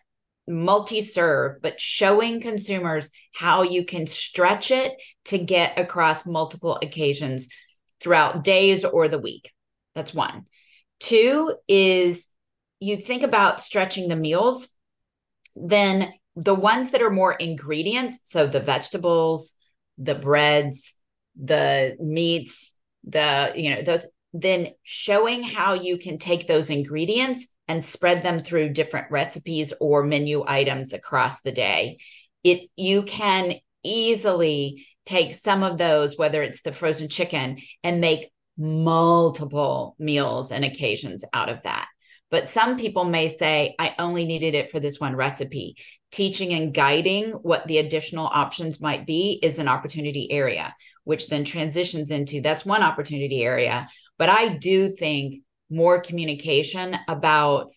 multi 0.48 1.02
serve, 1.02 1.62
but 1.62 1.80
showing 1.80 2.40
consumers 2.40 3.10
how 3.32 3.62
you 3.62 3.84
can 3.84 4.06
stretch 4.06 4.70
it 4.70 4.92
to 5.26 5.38
get 5.38 5.78
across 5.78 6.26
multiple 6.26 6.78
occasions 6.82 7.48
throughout 8.00 8.42
days 8.42 8.84
or 8.84 9.06
the 9.06 9.18
week. 9.18 9.52
That's 9.94 10.14
one. 10.14 10.46
Two 10.98 11.54
is 11.68 12.26
you 12.80 12.96
think 12.96 13.22
about 13.22 13.60
stretching 13.60 14.08
the 14.08 14.16
meals, 14.16 14.68
then 15.54 16.12
the 16.36 16.54
ones 16.54 16.90
that 16.90 17.02
are 17.02 17.10
more 17.10 17.34
ingredients, 17.34 18.20
so 18.24 18.46
the 18.46 18.60
vegetables, 18.60 19.54
the 19.98 20.14
breads, 20.14 20.94
the 21.40 21.96
meats, 22.00 22.76
the, 23.04 23.52
you 23.54 23.74
know, 23.74 23.82
those, 23.82 24.06
then 24.32 24.68
showing 24.82 25.42
how 25.42 25.74
you 25.74 25.98
can 25.98 26.18
take 26.18 26.46
those 26.46 26.70
ingredients 26.70 27.48
and 27.68 27.84
spread 27.84 28.22
them 28.22 28.42
through 28.42 28.70
different 28.70 29.10
recipes 29.10 29.72
or 29.80 30.02
menu 30.02 30.44
items 30.46 30.92
across 30.92 31.40
the 31.42 31.52
day. 31.52 31.98
It 32.42 32.68
you 32.76 33.02
can 33.02 33.54
easily 33.82 34.86
take 35.06 35.34
some 35.34 35.62
of 35.62 35.78
those, 35.78 36.16
whether 36.16 36.42
it's 36.42 36.62
the 36.62 36.72
frozen 36.72 37.08
chicken, 37.08 37.58
and 37.82 38.00
make 38.00 38.30
multiple 38.56 39.96
meals 39.98 40.52
and 40.52 40.64
occasions 40.64 41.24
out 41.32 41.48
of 41.48 41.62
that. 41.62 41.86
But 42.30 42.48
some 42.48 42.78
people 42.78 43.04
may 43.04 43.28
say, 43.28 43.74
I 43.78 43.94
only 43.98 44.24
needed 44.24 44.54
it 44.54 44.70
for 44.70 44.78
this 44.78 45.00
one 45.00 45.16
recipe. 45.16 45.76
Teaching 46.12 46.52
and 46.52 46.72
guiding 46.72 47.30
what 47.30 47.66
the 47.66 47.78
additional 47.78 48.26
options 48.26 48.80
might 48.80 49.06
be 49.06 49.38
is 49.42 49.58
an 49.58 49.68
opportunity 49.68 50.30
area, 50.30 50.74
which 51.04 51.28
then 51.28 51.44
transitions 51.44 52.10
into 52.10 52.40
that's 52.40 52.64
one 52.64 52.82
opportunity 52.82 53.44
area. 53.44 53.88
But 54.20 54.28
I 54.28 54.48
do 54.48 54.90
think 54.90 55.44
more 55.70 55.98
communication 55.98 56.94
about 57.08 57.70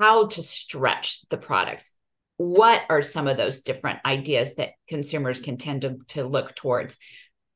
how 0.00 0.28
to 0.28 0.42
stretch 0.42 1.28
the 1.28 1.36
products. 1.36 1.90
What 2.38 2.80
are 2.88 3.02
some 3.02 3.28
of 3.28 3.36
those 3.36 3.60
different 3.60 3.98
ideas 4.06 4.54
that 4.54 4.70
consumers 4.88 5.38
can 5.38 5.58
tend 5.58 5.82
to, 5.82 5.98
to 6.08 6.24
look 6.24 6.56
towards? 6.56 6.96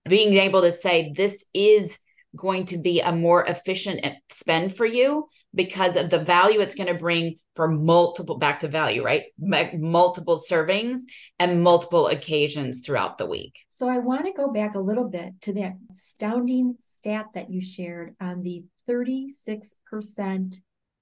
Being 0.07 0.35
able 0.35 0.61
to 0.61 0.71
say, 0.71 1.15
this 1.17 1.47
is 1.55 1.99
going 2.37 2.67
to 2.67 2.77
be 2.77 3.01
a 3.01 3.11
more 3.11 3.43
efficient 3.47 4.01
eh, 4.03 4.17
spend 4.29 4.77
for 4.77 4.85
you 4.85 5.27
because 5.57 5.97
of 5.97 6.11
the 6.11 6.21
value 6.21 6.61
it's 6.61 6.75
going 6.75 6.87
to 6.87 6.95
bring 6.95 7.39
for 7.57 7.67
multiple 7.67 8.37
back 8.37 8.61
to 8.61 8.69
value 8.69 9.03
right? 9.03 9.25
Multiple 9.41 10.39
servings 10.39 11.01
and 11.41 11.63
multiple 11.63 12.09
occasions 12.09 12.83
throughout 12.85 13.19
the 13.19 13.27
week. 13.27 13.59
So 13.69 13.89
i 13.89 13.99
want 13.99 14.27
to 14.27 14.33
go 14.33 14.53
back 14.53 14.75
a 14.75 14.81
little 14.81 15.09
bit 15.09 15.41
to 15.43 15.53
that 15.55 15.73
astounding 15.91 16.77
stat 16.79 17.27
that 17.35 17.51
you 17.51 17.61
shared 17.61 18.15
on 18.21 18.43
the 18.43 18.65
36% 18.89 20.57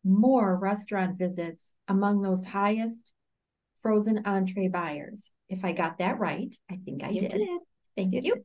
more 0.05 0.57
restaurant 0.57 1.19
visits 1.19 1.75
among 1.89 2.23
those 2.23 2.45
highest 2.45 3.13
frozen 3.83 4.23
entree 4.25 4.69
buyers. 4.69 5.31
If 5.49 5.65
i 5.65 5.73
got 5.73 5.99
that 5.99 6.19
right 6.19 6.55
i 6.71 6.79
think 6.85 7.03
i 7.05 7.13
did. 7.13 7.31
did. 7.31 7.49
thank 7.97 8.15
you, 8.15 8.21
you 8.23 8.45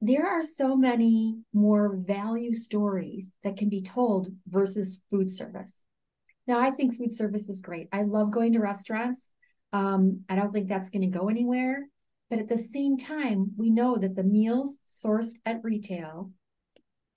there 0.00 0.26
are 0.26 0.42
so 0.42 0.76
many 0.76 1.36
more 1.52 1.96
value 1.96 2.52
stories 2.52 3.34
that 3.42 3.56
can 3.56 3.68
be 3.68 3.82
told 3.82 4.28
versus 4.46 5.02
food 5.10 5.30
service. 5.30 5.84
Now, 6.46 6.60
I 6.60 6.70
think 6.70 6.96
food 6.96 7.12
service 7.12 7.48
is 7.48 7.60
great. 7.60 7.88
I 7.92 8.02
love 8.02 8.30
going 8.30 8.52
to 8.52 8.60
restaurants. 8.60 9.32
Um, 9.72 10.20
I 10.28 10.36
don't 10.36 10.52
think 10.52 10.68
that's 10.68 10.90
going 10.90 11.10
to 11.10 11.18
go 11.18 11.28
anywhere. 11.28 11.88
But 12.30 12.40
at 12.40 12.48
the 12.48 12.58
same 12.58 12.98
time, 12.98 13.52
we 13.56 13.70
know 13.70 13.96
that 13.96 14.16
the 14.16 14.22
meals 14.22 14.78
sourced 14.86 15.34
at 15.44 15.64
retail 15.64 16.30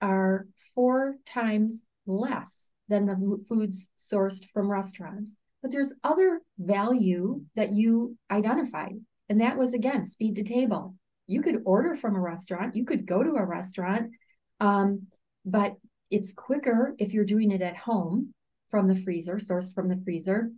are 0.00 0.46
four 0.74 1.16
times 1.26 1.84
less 2.06 2.70
than 2.88 3.06
the 3.06 3.44
foods 3.48 3.88
sourced 3.98 4.44
from 4.46 4.70
restaurants. 4.70 5.36
But 5.62 5.70
there's 5.70 5.92
other 6.02 6.40
value 6.58 7.42
that 7.54 7.72
you 7.72 8.16
identified. 8.30 8.94
And 9.28 9.40
that 9.40 9.58
was, 9.58 9.74
again, 9.74 10.04
speed 10.06 10.36
to 10.36 10.42
table 10.42 10.94
you 11.30 11.42
could 11.42 11.62
order 11.64 11.94
from 11.94 12.16
a 12.16 12.20
restaurant, 12.20 12.74
you 12.74 12.84
could 12.84 13.06
go 13.06 13.22
to 13.22 13.34
a 13.34 13.44
restaurant, 13.44 14.10
um, 14.60 15.06
but 15.44 15.76
it's 16.10 16.32
quicker 16.32 16.94
if 16.98 17.12
you're 17.12 17.24
doing 17.24 17.52
it 17.52 17.62
at 17.62 17.76
home 17.76 18.34
from 18.70 18.88
the 18.88 18.96
freezer, 18.96 19.36
sourced 19.36 19.72
from 19.74 19.88
the 19.88 20.00
freezer. 20.04 20.50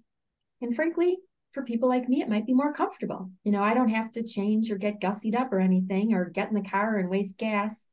And 0.60 0.74
frankly, 0.74 1.18
for 1.52 1.62
people 1.62 1.88
like 1.88 2.08
me, 2.08 2.22
it 2.22 2.28
might 2.28 2.46
be 2.46 2.54
more 2.54 2.72
comfortable. 2.72 3.30
You 3.44 3.52
know, 3.52 3.62
I 3.62 3.74
don't 3.74 3.90
have 3.90 4.12
to 4.12 4.22
change 4.22 4.70
or 4.70 4.78
get 4.78 5.00
gussied 5.00 5.38
up 5.38 5.52
or 5.52 5.60
anything 5.60 6.14
or 6.14 6.30
get 6.30 6.48
in 6.48 6.54
the 6.54 6.68
car 6.68 6.96
and 6.96 7.10
waste 7.10 7.36
gas. 7.36 7.86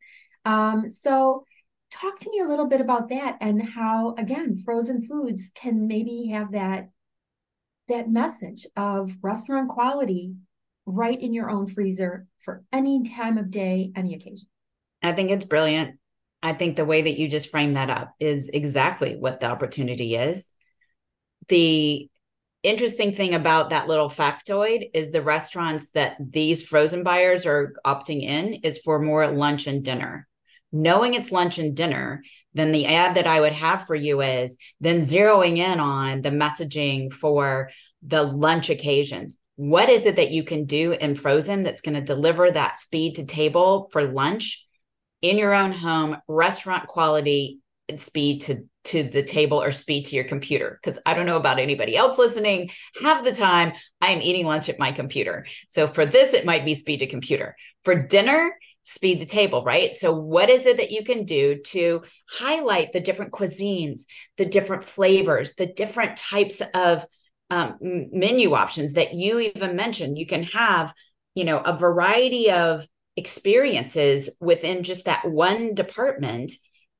Um, 0.45 0.89
so, 0.89 1.43
talk 1.91 2.19
to 2.19 2.29
me 2.29 2.39
a 2.39 2.48
little 2.48 2.67
bit 2.67 2.81
about 2.81 3.09
that 3.09 3.38
and 3.41 3.62
how, 3.62 4.13
again, 4.17 4.55
frozen 4.63 5.05
foods 5.05 5.51
can 5.55 5.88
maybe 5.88 6.29
have 6.31 6.51
that 6.51 6.89
that 7.88 8.09
message 8.09 8.67
of 8.77 9.17
restaurant 9.21 9.67
quality 9.67 10.36
right 10.89 11.19
in 11.19 11.34
your 11.34 11.50
own 11.50 11.67
freezer 11.67 12.25
for 12.39 12.63
any 12.74 13.03
time 13.03 13.38
of 13.38 13.51
day, 13.51 13.91
any 13.96 14.15
occasion. 14.15 14.48
I 15.01 15.13
think 15.13 15.31
it's 15.31 15.46
brilliant. 15.46 16.00
I 16.41 16.53
think 16.53 16.75
the 16.75 16.86
way 16.86 17.01
that 17.01 17.19
you 17.19 17.27
just 17.27 17.51
framed 17.51 17.75
that 17.75 17.89
up 17.89 18.13
is 18.19 18.50
exactly 18.50 19.15
what 19.15 19.39
the 19.39 19.48
opportunity 19.48 20.15
is. 20.15 20.53
The 21.48 22.10
interesting 22.63 23.13
thing 23.13 23.34
about 23.34 23.69
that 23.69 23.88
little 23.88 24.10
factoid 24.10 24.89
is 24.93 25.12
the 25.12 25.22
restaurants 25.22 25.91
that 25.91 26.17
these 26.19 26.63
frozen 26.63 27.03
buyers 27.03 27.46
are 27.46 27.74
opting 27.86 28.22
in 28.22 28.55
is 28.55 28.79
for 28.79 29.00
more 29.00 29.27
lunch 29.27 29.67
and 29.67 29.84
dinner. 29.84 30.27
Knowing 30.72 31.13
it's 31.13 31.31
lunch 31.31 31.58
and 31.58 31.75
dinner, 31.75 32.24
then 32.53 32.72
the 32.72 32.86
ad 32.86 33.15
that 33.15 33.27
I 33.27 33.41
would 33.41 33.53
have 33.53 33.88
for 33.88 33.96
you 33.96 34.22
is 34.22 34.58
then 34.79 35.01
zeroing 35.01 35.58
in 35.58 35.79
on 35.79 36.22
the 36.22 36.29
messaging 36.29 37.12
for 37.12 37.69
the 38.01 38.24
lunch 38.24 38.69
occasions 38.69 39.38
what 39.60 39.89
is 39.89 40.06
it 40.06 40.16
that 40.16 40.32
you 40.32 40.42
can 40.42 40.63
do 40.63 40.94
in 40.94 41.16
frozen 41.16 41.63
that's 41.63 41.82
going 41.82 41.94
to 41.94 42.00
deliver 42.00 42.50
that 42.50 42.80
speed 42.80 43.16
to 43.16 43.25
table 43.25 43.89
for 43.92 44.06
lunch 44.06 44.66
in 45.22 45.38
your 45.38 45.54
own 45.54 45.74
home 45.74 46.16
restaurant 46.30 46.88
quality 46.88 47.60
speed 47.98 48.39
to 48.39 48.63
to 48.86 49.04
the 49.04 49.22
table 49.22 49.62
or 49.62 49.74
speed 49.74 50.06
to 50.06 50.16
your 50.16 50.24
computer? 50.24 50.80
Because 50.82 50.98
i 51.06 51.13
don't 51.13 51.25
know 51.25 51.36
about 51.36 51.60
anybody 51.60 51.98
else 51.98 52.18
listening. 52.18 52.70
Half 53.01 53.25
the 53.25 53.34
time. 53.34 53.74
I 54.00 54.12
am 54.12 54.22
eating 54.22 54.46
lunch 54.46 54.70
at 54.70 54.80
my 54.80 54.94
computer. 54.94 55.46
So 55.68 55.88
for 55.88 56.06
this 56.06 56.34
it 56.34 56.46
might 56.46 56.63
be 56.63 56.74
speed 56.74 57.00
to 57.00 57.08
computer. 57.08 57.58
For 57.84 57.96
dinner 57.96 58.56
speed 58.84 59.20
to 59.20 59.25
table 59.25 59.66
right? 59.66 59.94
So 59.94 60.13
what 60.13 60.50
is 60.50 60.66
it 60.68 60.78
that 60.78 60.92
you 60.92 61.04
can 61.04 61.25
do 61.25 61.60
to 61.66 62.04
highlight 62.30 62.94
the 62.94 63.01
different 63.01 63.34
cuisines 63.34 64.04
the 64.38 64.46
different 64.46 64.86
flavors 64.86 65.54
the 65.58 65.68
different 65.68 66.16
types 66.16 66.62
of 66.74 67.06
um, 67.50 67.77
menu 67.82 68.53
options 68.53 68.94
that 68.94 69.13
you 69.13 69.39
even 69.39 69.75
mentioned. 69.75 70.18
You 70.18 70.25
can 70.25 70.44
have, 70.44 70.94
you 71.36 71.44
know, 71.44 71.60
a 71.60 71.77
variety 71.77 72.51
of 72.51 72.88
experiences 73.15 74.29
within 74.39 74.84
just 74.84 75.06
that 75.06 75.29
one 75.29 75.74
department, 75.74 76.51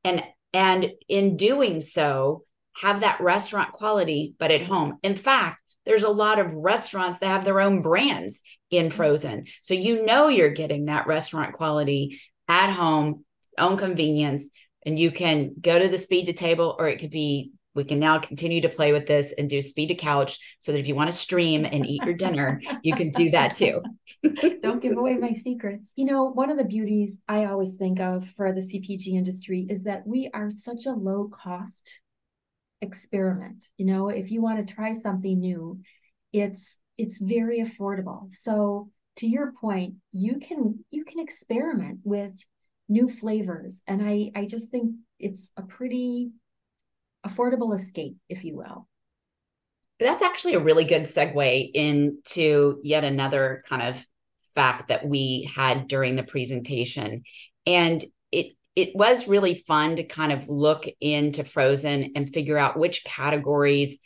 and 0.04 0.24
and 0.54 0.92
in 1.08 1.38
doing 1.38 1.82
so, 1.82 2.44
have 2.78 3.02
that 3.02 3.22
restaurant 3.22 3.72
quality, 3.72 4.34
but 4.40 4.52
at 4.52 4.64
home. 4.64 4.98
In 5.04 5.16
fact, 5.16 5.60
there's 5.86 6.04
a 6.04 6.10
lot 6.10 6.40
of 6.40 6.54
restaurants 6.54 7.20
that 7.20 7.28
have 7.28 7.46
their 7.46 7.62
own 7.62 7.82
brands 7.82 8.42
in 8.72 8.88
mm-hmm. 8.88 8.96
frozen, 8.96 9.46
so 9.62 9.74
you 9.74 10.06
know 10.06 10.28
you're 10.28 10.50
getting 10.50 10.86
that 10.86 11.08
restaurant 11.08 11.54
quality 11.54 12.22
at 12.48 12.72
home, 12.72 13.24
own 13.58 13.78
convenience, 13.78 14.50
and 14.86 14.98
you 14.98 15.12
can 15.12 15.52
go 15.62 15.78
to 15.78 15.88
the 15.88 15.98
speed 15.98 16.26
to 16.26 16.34
table, 16.34 16.76
or 16.80 16.88
it 16.88 17.00
could 17.00 17.12
be 17.12 17.52
we 17.76 17.84
can 17.84 18.00
now 18.00 18.20
continue 18.20 18.62
to 18.62 18.70
play 18.70 18.92
with 18.92 19.08
this 19.08 19.34
and 19.38 19.50
do 19.50 19.62
speed 19.62 19.88
to 19.88 19.96
couch 19.96 20.40
so 20.60 20.72
that 20.72 20.80
if 20.80 20.88
you 20.88 20.96
want 20.96 21.10
to 21.10 21.16
stream 21.16 21.66
and 21.66 21.86
eat 21.86 22.04
your 22.04 22.16
dinner, 22.16 22.62
you 22.84 22.96
can 22.96 23.12
do 23.12 23.30
that 23.32 23.56
too. 23.56 23.82
Don't 24.62 24.82
give 24.82 24.98
away 24.98 25.18
my 25.18 25.34
secrets. 25.34 25.94
You 25.96 26.06
know, 26.06 26.26
one 26.26 26.50
of 26.50 26.58
the 26.58 26.64
beauties 26.64 27.20
I 27.28 27.46
always 27.46 27.76
think 27.76 28.00
of 28.00 28.28
for 28.32 28.52
the 28.52 28.62
CPG 28.62 29.10
industry 29.10 29.68
is 29.70 29.84
that 29.84 30.06
we 30.06 30.30
are 30.34 30.50
such 30.50 30.86
a 30.86 30.92
low 30.92 31.30
cost 31.30 32.02
experiment. 32.82 33.66
You 33.78 33.86
know, 33.86 34.10
if 34.10 34.32
you 34.32 34.42
want 34.42 34.66
to 34.66 34.74
try 34.74 34.94
something 34.94 35.40
new, 35.40 35.80
it's 36.34 36.78
it's 36.98 37.20
very 37.20 37.60
affordable. 37.60 38.32
So 38.32 38.90
to 39.18 39.28
your 39.28 39.54
point, 39.54 39.96
you 40.12 40.40
can 40.40 40.84
you 40.90 41.06
can 41.06 41.20
experiment 41.20 42.00
with 42.04 42.34
new 42.88 43.08
flavors 43.08 43.84
and 43.86 44.02
I 44.02 44.32
I 44.36 44.46
just 44.46 44.72
think 44.72 44.96
it's 45.20 45.52
a 45.56 45.62
pretty 45.62 46.32
affordable 47.26 47.76
escape, 47.76 48.18
if 48.30 48.44
you 48.44 48.58
will. 48.58 48.88
That's 50.00 50.24
actually 50.24 50.54
a 50.54 50.60
really 50.60 50.86
good 50.86 51.04
segue 51.04 51.72
into 51.74 52.80
yet 52.84 53.04
another 53.04 53.62
kind 53.68 53.82
of 53.82 54.06
fact 54.56 54.88
that 54.88 55.06
we 55.06 55.50
had 55.54 55.88
during 55.88 56.16
the 56.16 56.24
presentation. 56.24 57.24
And 57.66 58.04
it 58.32 58.54
it 58.76 58.96
was 58.96 59.28
really 59.28 59.56
fun 59.56 59.98
to 59.98 60.04
kind 60.04 60.32
of 60.32 60.48
look 60.48 60.86
into 61.02 61.44
frozen 61.44 62.14
and 62.16 62.34
figure 62.34 62.58
out 62.58 62.80
which 62.80 63.04
categories 63.04 64.00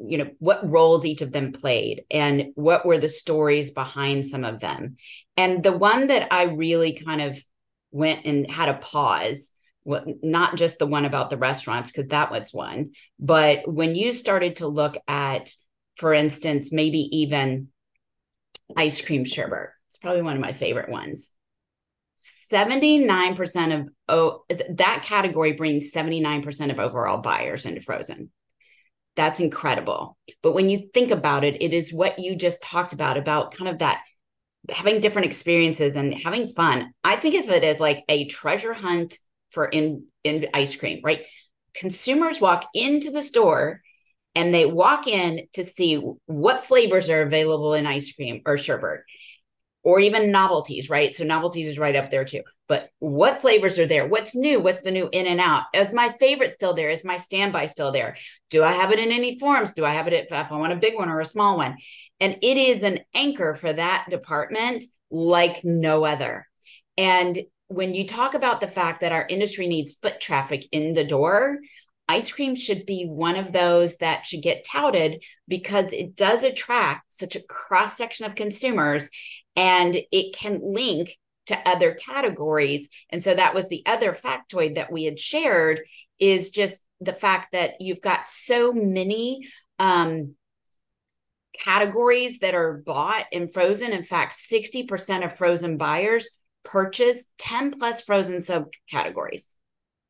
you 0.00 0.18
know 0.18 0.30
what 0.38 0.68
roles 0.68 1.04
each 1.04 1.20
of 1.20 1.32
them 1.32 1.52
played 1.52 2.04
and 2.10 2.52
what 2.54 2.86
were 2.86 2.98
the 2.98 3.08
stories 3.08 3.70
behind 3.70 4.24
some 4.24 4.44
of 4.44 4.58
them 4.58 4.96
and 5.36 5.62
the 5.62 5.76
one 5.76 6.06
that 6.06 6.32
i 6.32 6.44
really 6.44 6.94
kind 6.94 7.20
of 7.20 7.38
went 7.90 8.24
and 8.24 8.50
had 8.50 8.68
a 8.68 8.78
pause 8.78 9.52
well, 9.84 10.04
not 10.22 10.56
just 10.56 10.78
the 10.78 10.86
one 10.86 11.04
about 11.04 11.30
the 11.30 11.36
restaurants 11.36 11.90
because 11.90 12.08
that 12.08 12.30
was 12.30 12.52
one 12.52 12.90
but 13.18 13.66
when 13.66 13.94
you 13.94 14.12
started 14.12 14.56
to 14.56 14.68
look 14.68 14.96
at 15.08 15.52
for 15.96 16.12
instance 16.12 16.70
maybe 16.72 17.00
even 17.18 17.68
ice 18.76 19.00
cream 19.00 19.24
sherbet 19.24 19.70
it's 19.90 19.98
probably 19.98 20.22
one 20.22 20.36
of 20.36 20.40
my 20.40 20.52
favorite 20.52 20.88
ones. 20.88 21.32
79% 22.16 23.80
of 23.80 23.88
oh 24.08 24.44
that 24.68 25.02
category 25.02 25.52
brings 25.52 25.90
79% 25.90 26.70
of 26.70 26.78
overall 26.78 27.18
buyers 27.18 27.66
into 27.66 27.80
frozen. 27.80 28.30
That's 29.16 29.40
incredible. 29.40 30.16
But 30.44 30.52
when 30.52 30.68
you 30.68 30.90
think 30.94 31.10
about 31.10 31.42
it 31.42 31.60
it 31.60 31.74
is 31.74 31.92
what 31.92 32.20
you 32.20 32.36
just 32.36 32.62
talked 32.62 32.92
about 32.92 33.16
about 33.16 33.52
kind 33.52 33.68
of 33.68 33.80
that 33.80 34.02
having 34.68 35.00
different 35.00 35.26
experiences 35.26 35.96
and 35.96 36.14
having 36.14 36.46
fun. 36.46 36.92
I 37.02 37.16
think 37.16 37.42
of 37.44 37.50
it 37.50 37.64
as 37.64 37.80
like 37.80 38.04
a 38.08 38.26
treasure 38.26 38.74
hunt 38.74 39.18
for 39.50 39.66
in 39.66 40.04
in 40.24 40.48
ice 40.54 40.76
cream 40.76 41.00
right 41.02 41.22
consumers 41.74 42.40
walk 42.40 42.68
into 42.74 43.10
the 43.10 43.22
store 43.22 43.80
and 44.34 44.54
they 44.54 44.66
walk 44.66 45.06
in 45.06 45.46
to 45.54 45.64
see 45.64 46.00
what 46.26 46.64
flavors 46.64 47.10
are 47.10 47.22
available 47.22 47.74
in 47.74 47.86
ice 47.86 48.12
cream 48.12 48.42
or 48.46 48.56
sherbet 48.56 49.00
or 49.82 49.98
even 49.98 50.30
novelties, 50.30 50.90
right? 50.90 51.14
So 51.14 51.24
novelties 51.24 51.68
is 51.68 51.78
right 51.78 51.96
up 51.96 52.10
there 52.10 52.24
too. 52.24 52.42
But 52.68 52.90
what 52.98 53.40
flavors 53.40 53.78
are 53.78 53.86
there? 53.86 54.06
What's 54.06 54.36
new? 54.36 54.60
What's 54.60 54.82
the 54.82 54.90
new 54.90 55.08
in 55.10 55.26
and 55.26 55.40
out? 55.40 55.64
Is 55.74 55.92
my 55.92 56.10
favorite 56.20 56.52
still 56.52 56.74
there? 56.74 56.90
Is 56.90 57.04
my 57.04 57.16
standby 57.16 57.66
still 57.66 57.90
there? 57.90 58.16
Do 58.50 58.62
I 58.62 58.72
have 58.72 58.92
it 58.92 58.98
in 58.98 59.10
any 59.10 59.38
forms? 59.38 59.72
Do 59.72 59.84
I 59.84 59.92
have 59.92 60.06
it 60.06 60.12
if, 60.12 60.26
if 60.30 60.52
I 60.52 60.56
want 60.56 60.72
a 60.72 60.76
big 60.76 60.94
one 60.94 61.08
or 61.08 61.20
a 61.20 61.24
small 61.24 61.56
one? 61.56 61.76
And 62.20 62.36
it 62.42 62.56
is 62.56 62.82
an 62.82 63.00
anchor 63.14 63.56
for 63.56 63.72
that 63.72 64.06
department 64.10 64.84
like 65.10 65.64
no 65.64 66.04
other. 66.04 66.46
And 66.96 67.40
when 67.70 67.94
you 67.94 68.04
talk 68.04 68.34
about 68.34 68.60
the 68.60 68.66
fact 68.66 69.00
that 69.00 69.12
our 69.12 69.24
industry 69.28 69.68
needs 69.68 69.92
foot 69.92 70.20
traffic 70.20 70.66
in 70.72 70.92
the 70.92 71.04
door, 71.04 71.60
ice 72.08 72.32
cream 72.32 72.56
should 72.56 72.84
be 72.84 73.04
one 73.04 73.36
of 73.36 73.52
those 73.52 73.96
that 73.98 74.26
should 74.26 74.42
get 74.42 74.66
touted 74.66 75.22
because 75.46 75.92
it 75.92 76.16
does 76.16 76.42
attract 76.42 77.14
such 77.14 77.36
a 77.36 77.42
cross 77.44 77.96
section 77.96 78.26
of 78.26 78.34
consumers 78.34 79.08
and 79.54 79.96
it 80.10 80.34
can 80.34 80.60
link 80.60 81.16
to 81.46 81.68
other 81.68 81.94
categories. 81.94 82.88
And 83.08 83.22
so 83.22 83.34
that 83.34 83.54
was 83.54 83.68
the 83.68 83.84
other 83.86 84.14
factoid 84.14 84.74
that 84.74 84.90
we 84.90 85.04
had 85.04 85.20
shared 85.20 85.80
is 86.18 86.50
just 86.50 86.76
the 87.00 87.14
fact 87.14 87.52
that 87.52 87.74
you've 87.80 88.00
got 88.00 88.28
so 88.28 88.72
many 88.72 89.48
um, 89.78 90.34
categories 91.56 92.40
that 92.40 92.54
are 92.54 92.82
bought 92.84 93.26
in 93.30 93.46
frozen. 93.46 93.92
In 93.92 94.02
fact, 94.02 94.34
60% 94.34 95.24
of 95.24 95.36
frozen 95.36 95.76
buyers 95.76 96.28
purchase 96.64 97.26
10 97.38 97.72
plus 97.72 98.00
frozen 98.02 98.36
subcategories 98.36 99.48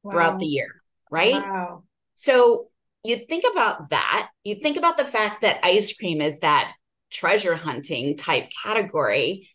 wow. 0.03 0.13
throughout 0.13 0.39
the 0.39 0.47
year, 0.47 0.83
right? 1.11 1.35
Wow. 1.35 1.85
So 2.15 2.69
you 3.05 3.17
think 3.17 3.45
about 3.51 3.91
that. 3.91 4.29
You 4.45 4.57
think 4.57 4.77
about 4.77 4.97
the 4.97 5.05
fact 5.05 5.43
that 5.43 5.65
ice 5.65 5.95
cream 5.95 6.21
is 6.21 6.41
that 6.41 6.73
treasure 7.11 7.55
hunting 7.55 8.17
type 8.17 8.51
category. 8.63 9.49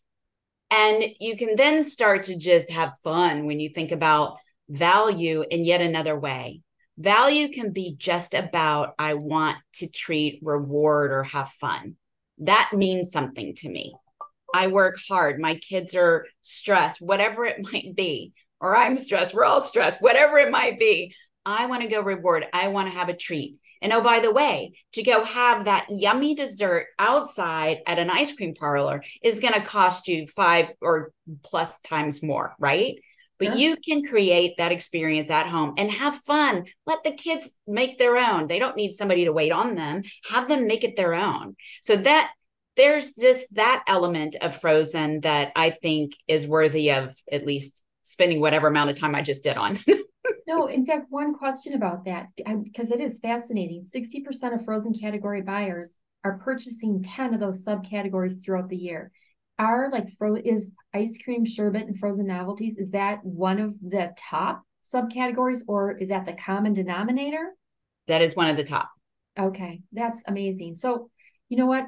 And 0.71 1.03
you 1.19 1.37
can 1.37 1.55
then 1.55 1.83
start 1.83 2.23
to 2.23 2.37
just 2.37 2.71
have 2.71 2.97
fun 3.03 3.45
when 3.45 3.59
you 3.59 3.69
think 3.69 3.91
about 3.91 4.37
value 4.67 5.43
in 5.49 5.63
yet 5.63 5.81
another 5.81 6.19
way. 6.19 6.61
Value 6.97 7.49
can 7.49 7.71
be 7.71 7.95
just 7.97 8.33
about, 8.33 8.95
I 8.97 9.15
want 9.15 9.57
to 9.75 9.89
treat, 9.89 10.39
reward, 10.41 11.11
or 11.11 11.23
have 11.23 11.49
fun. 11.49 11.97
That 12.39 12.71
means 12.73 13.11
something 13.11 13.53
to 13.55 13.69
me. 13.69 13.93
I 14.55 14.67
work 14.67 14.97
hard. 15.09 15.37
My 15.37 15.55
kids 15.55 15.95
are 15.95 16.25
stressed, 16.41 17.01
whatever 17.01 17.43
it 17.43 17.57
might 17.73 17.93
be, 17.93 18.31
or 18.61 18.75
I'm 18.75 18.97
stressed. 18.97 19.33
We're 19.33 19.43
all 19.43 19.59
stressed, 19.59 20.01
whatever 20.01 20.37
it 20.37 20.49
might 20.49 20.79
be. 20.79 21.13
I 21.45 21.65
want 21.65 21.81
to 21.81 21.89
go 21.89 22.01
reward. 22.01 22.47
I 22.53 22.69
want 22.69 22.87
to 22.87 22.97
have 22.97 23.09
a 23.09 23.15
treat. 23.15 23.57
And 23.81 23.91
oh, 23.91 24.01
by 24.01 24.21
the 24.21 24.31
way, 24.31 24.73
to 24.93 25.03
go 25.03 25.25
have 25.25 25.65
that 25.65 25.87
yummy 25.89 26.33
dessert 26.33 26.87
outside 26.97 27.79
at 27.85 27.99
an 27.99 28.09
ice 28.09 28.33
cream 28.33 28.55
parlor 28.55 29.03
is 29.21 29.41
going 29.41 29.53
to 29.53 29.61
cost 29.61 30.07
you 30.07 30.25
five 30.25 30.71
or 30.81 31.11
plus 31.43 31.79
times 31.81 32.23
more, 32.23 32.55
right? 32.57 32.95
But 33.37 33.49
yeah. 33.49 33.55
you 33.55 33.77
can 33.87 34.05
create 34.05 34.55
that 34.57 34.71
experience 34.71 35.29
at 35.29 35.47
home 35.47 35.73
and 35.77 35.91
have 35.91 36.15
fun. 36.15 36.65
Let 36.85 37.03
the 37.03 37.11
kids 37.11 37.51
make 37.67 37.99
their 37.99 38.17
own. 38.17 38.47
They 38.47 38.59
don't 38.59 38.77
need 38.77 38.93
somebody 38.93 39.25
to 39.25 39.33
wait 39.33 39.51
on 39.51 39.75
them. 39.75 40.03
Have 40.31 40.47
them 40.47 40.67
make 40.67 40.85
it 40.85 40.95
their 40.95 41.13
own. 41.13 41.57
So 41.81 41.97
that 41.97 42.31
there's 42.75 43.13
just 43.13 43.53
that 43.55 43.83
element 43.87 44.35
of 44.41 44.59
Frozen 44.59 45.21
that 45.21 45.51
I 45.55 45.69
think 45.69 46.13
is 46.27 46.47
worthy 46.47 46.91
of 46.91 47.15
at 47.31 47.45
least 47.45 47.83
spending 48.03 48.39
whatever 48.39 48.67
amount 48.67 48.91
of 48.91 48.99
time 48.99 49.15
I 49.15 49.21
just 49.21 49.43
did 49.43 49.57
on. 49.57 49.79
no, 50.47 50.67
in 50.67 50.85
fact, 50.85 51.07
one 51.09 51.33
question 51.33 51.73
about 51.73 52.05
that, 52.05 52.27
because 52.35 52.91
it 52.91 52.99
is 52.99 53.19
fascinating. 53.19 53.83
60% 53.83 54.53
of 54.53 54.65
frozen 54.65 54.93
category 54.93 55.41
buyers 55.41 55.95
are 56.23 56.39
purchasing 56.39 57.03
10 57.03 57.33
of 57.33 57.39
those 57.39 57.65
subcategories 57.65 58.43
throughout 58.43 58.69
the 58.69 58.77
year. 58.77 59.11
Are 59.57 59.89
like 59.89 60.11
fro 60.17 60.35
is 60.35 60.73
ice 60.93 61.17
cream, 61.23 61.45
sherbet, 61.45 61.87
and 61.87 61.97
frozen 61.97 62.27
novelties, 62.27 62.77
is 62.77 62.91
that 62.91 63.23
one 63.23 63.59
of 63.59 63.79
the 63.79 64.13
top 64.17 64.63
subcategories 64.83 65.61
or 65.67 65.97
is 65.97 66.09
that 66.09 66.25
the 66.25 66.33
common 66.33 66.73
denominator? 66.73 67.53
That 68.07 68.21
is 68.21 68.35
one 68.35 68.49
of 68.49 68.57
the 68.57 68.63
top. 68.63 68.89
Okay, 69.39 69.81
that's 69.91 70.23
amazing. 70.27 70.75
So, 70.75 71.09
you 71.49 71.57
know 71.57 71.65
what? 71.65 71.87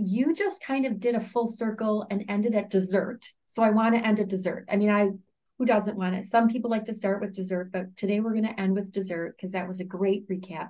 You 0.00 0.32
just 0.32 0.62
kind 0.62 0.86
of 0.86 1.00
did 1.00 1.16
a 1.16 1.20
full 1.20 1.46
circle 1.46 2.06
and 2.08 2.24
ended 2.28 2.54
at 2.54 2.70
dessert. 2.70 3.28
So 3.46 3.62
I 3.62 3.70
want 3.70 3.94
to 3.96 4.06
end 4.06 4.20
at 4.20 4.28
dessert. 4.28 4.66
I 4.70 4.76
mean, 4.76 4.90
I 4.90 5.10
who 5.58 5.66
doesn't 5.66 5.96
want 5.96 6.14
it? 6.14 6.24
Some 6.24 6.48
people 6.48 6.70
like 6.70 6.84
to 6.84 6.94
start 6.94 7.20
with 7.20 7.34
dessert, 7.34 7.72
but 7.72 7.96
today 7.96 8.20
we're 8.20 8.32
going 8.32 8.46
to 8.46 8.60
end 8.60 8.74
with 8.74 8.92
dessert 8.92 9.34
because 9.36 9.52
that 9.52 9.66
was 9.66 9.80
a 9.80 9.84
great 9.84 10.28
recap. 10.28 10.68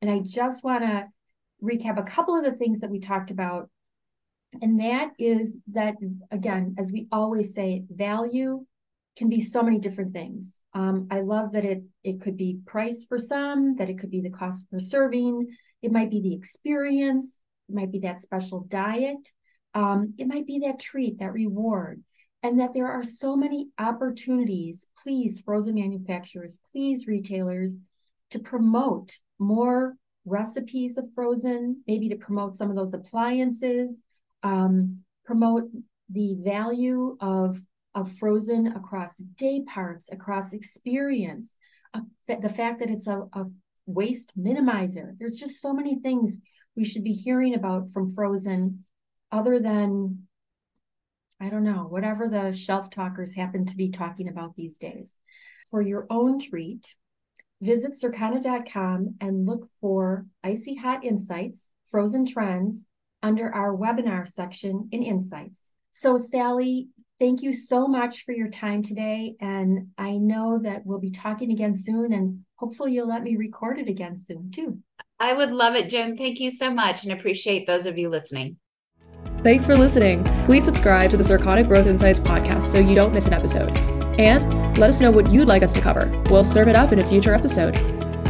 And 0.00 0.08
I 0.08 0.20
just 0.20 0.62
want 0.62 0.84
to 0.84 1.08
recap 1.62 1.98
a 1.98 2.04
couple 2.04 2.36
of 2.36 2.44
the 2.44 2.52
things 2.52 2.80
that 2.80 2.90
we 2.90 3.00
talked 3.00 3.32
about. 3.32 3.68
And 4.60 4.78
that 4.80 5.10
is 5.18 5.58
that, 5.72 5.94
again, 6.30 6.76
as 6.78 6.92
we 6.92 7.08
always 7.10 7.52
say, 7.52 7.84
value 7.90 8.64
can 9.16 9.28
be 9.28 9.40
so 9.40 9.62
many 9.62 9.78
different 9.78 10.12
things. 10.12 10.60
Um, 10.72 11.08
I 11.10 11.20
love 11.20 11.52
that 11.52 11.64
it 11.64 11.82
it 12.04 12.20
could 12.20 12.36
be 12.36 12.60
price 12.64 13.04
for 13.08 13.18
some, 13.18 13.76
that 13.76 13.90
it 13.90 13.98
could 13.98 14.10
be 14.10 14.20
the 14.20 14.30
cost 14.30 14.70
per 14.70 14.78
serving, 14.78 15.48
it 15.82 15.92
might 15.92 16.10
be 16.10 16.20
the 16.20 16.34
experience, 16.34 17.40
it 17.72 17.74
might 17.74 17.92
be 17.92 18.00
that 18.00 18.20
special 18.20 18.60
diet, 18.68 19.32
um, 19.74 20.14
it 20.18 20.26
might 20.26 20.46
be 20.46 20.60
that 20.60 20.78
treat, 20.78 21.18
that 21.18 21.32
reward 21.32 22.02
and 22.42 22.58
that 22.58 22.72
there 22.72 22.88
are 22.88 23.04
so 23.04 23.36
many 23.36 23.68
opportunities, 23.78 24.88
please, 25.02 25.40
frozen 25.40 25.76
manufacturers, 25.76 26.58
please, 26.72 27.06
retailers, 27.06 27.76
to 28.30 28.38
promote 28.38 29.18
more 29.38 29.94
recipes 30.24 30.98
of 30.98 31.06
frozen, 31.14 31.82
maybe 31.86 32.08
to 32.08 32.16
promote 32.16 32.54
some 32.54 32.68
of 32.68 32.76
those 32.76 32.94
appliances, 32.94 34.02
um, 34.42 34.98
promote 35.24 35.64
the 36.10 36.36
value 36.40 37.16
of, 37.20 37.58
of 37.94 38.10
frozen 38.18 38.68
across 38.68 39.18
day 39.18 39.62
parts, 39.62 40.08
across 40.10 40.52
experience, 40.52 41.54
uh, 41.94 42.00
the 42.26 42.48
fact 42.48 42.80
that 42.80 42.90
it's 42.90 43.06
a, 43.06 43.20
a 43.34 43.44
waste 43.86 44.32
minimizer. 44.38 45.16
There's 45.18 45.36
just 45.36 45.60
so 45.60 45.72
many 45.72 46.00
things 46.00 46.38
we 46.76 46.84
should 46.84 47.04
be 47.04 47.12
hearing 47.12 47.54
about 47.54 47.90
from 47.90 48.10
frozen 48.10 48.84
other 49.30 49.58
than 49.58 50.26
I 51.40 51.48
don't 51.48 51.64
know, 51.64 51.86
whatever 51.88 52.28
the 52.28 52.52
shelf 52.52 52.88
talkers 52.88 53.34
happen 53.34 53.66
to 53.66 53.76
be 53.76 53.90
talking 53.90 54.28
about 54.28 54.54
these 54.54 54.78
days. 54.78 55.18
For 55.72 55.82
your 55.82 56.06
own 56.08 56.38
treat, 56.38 56.94
visit 57.60 57.92
Circana.com 58.00 59.16
and 59.20 59.44
look 59.44 59.66
for 59.80 60.26
Icy 60.44 60.76
Hot 60.76 61.04
Insights, 61.04 61.72
Frozen 61.90 62.26
Trends 62.26 62.86
under 63.24 63.52
our 63.52 63.76
webinar 63.76 64.28
section 64.28 64.88
in 64.92 65.02
Insights. 65.02 65.72
So, 65.90 66.16
Sally, 66.16 66.88
thank 67.18 67.42
you 67.42 67.52
so 67.52 67.88
much 67.88 68.24
for 68.24 68.32
your 68.32 68.48
time 68.48 68.82
today. 68.82 69.34
And 69.40 69.88
I 69.98 70.18
know 70.18 70.60
that 70.62 70.86
we'll 70.86 71.00
be 71.00 71.10
talking 71.10 71.50
again 71.50 71.74
soon, 71.74 72.12
and 72.12 72.44
hopefully, 72.54 72.92
you'll 72.92 73.08
let 73.08 73.24
me 73.24 73.36
record 73.36 73.80
it 73.80 73.88
again 73.88 74.16
soon, 74.16 74.52
too. 74.52 74.78
I 75.22 75.32
would 75.32 75.52
love 75.52 75.76
it, 75.76 75.88
Joan. 75.88 76.16
Thank 76.16 76.40
you 76.40 76.50
so 76.50 76.74
much 76.74 77.04
and 77.04 77.12
appreciate 77.12 77.64
those 77.64 77.86
of 77.86 77.96
you 77.96 78.08
listening. 78.08 78.56
Thanks 79.44 79.64
for 79.64 79.76
listening. 79.76 80.24
Please 80.44 80.64
subscribe 80.64 81.10
to 81.10 81.16
the 81.16 81.22
Circana 81.22 81.66
Growth 81.66 81.86
Insights 81.86 82.18
podcast 82.18 82.64
so 82.64 82.80
you 82.80 82.96
don't 82.96 83.14
miss 83.14 83.28
an 83.28 83.34
episode. 83.34 83.70
And 84.18 84.78
let 84.78 84.88
us 84.88 85.00
know 85.00 85.12
what 85.12 85.30
you'd 85.30 85.46
like 85.46 85.62
us 85.62 85.72
to 85.74 85.80
cover. 85.80 86.10
We'll 86.28 86.42
serve 86.42 86.66
it 86.66 86.74
up 86.74 86.92
in 86.92 86.98
a 86.98 87.08
future 87.08 87.34
episode. 87.34 87.80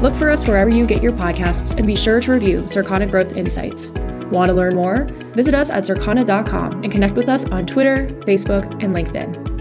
Look 0.03 0.15
for 0.15 0.29
us 0.29 0.47
wherever 0.47 0.69
you 0.69 0.87
get 0.87 1.03
your 1.03 1.13
podcasts 1.13 1.79
and 1.79 1.87
be 1.87 1.97
sure 1.97 2.21
to 2.21 2.33
review 2.33 2.63
Circana 2.65 3.11
Growth 3.11 3.33
Insights. 3.33 3.93
Want 4.31 4.51
to 4.51 4.53
learn 4.53 4.75
more? 4.75 5.05
Visit 5.35 5.55
us 5.55 5.71
at 5.71 5.85
circana.com 5.85 6.83
and 6.83 6.93
connect 6.93 7.15
with 7.15 7.31
us 7.31 7.47
on 7.47 7.65
Twitter, 7.65 8.09
Facebook, 8.27 8.71
and 8.85 8.95
LinkedIn. 8.95 9.52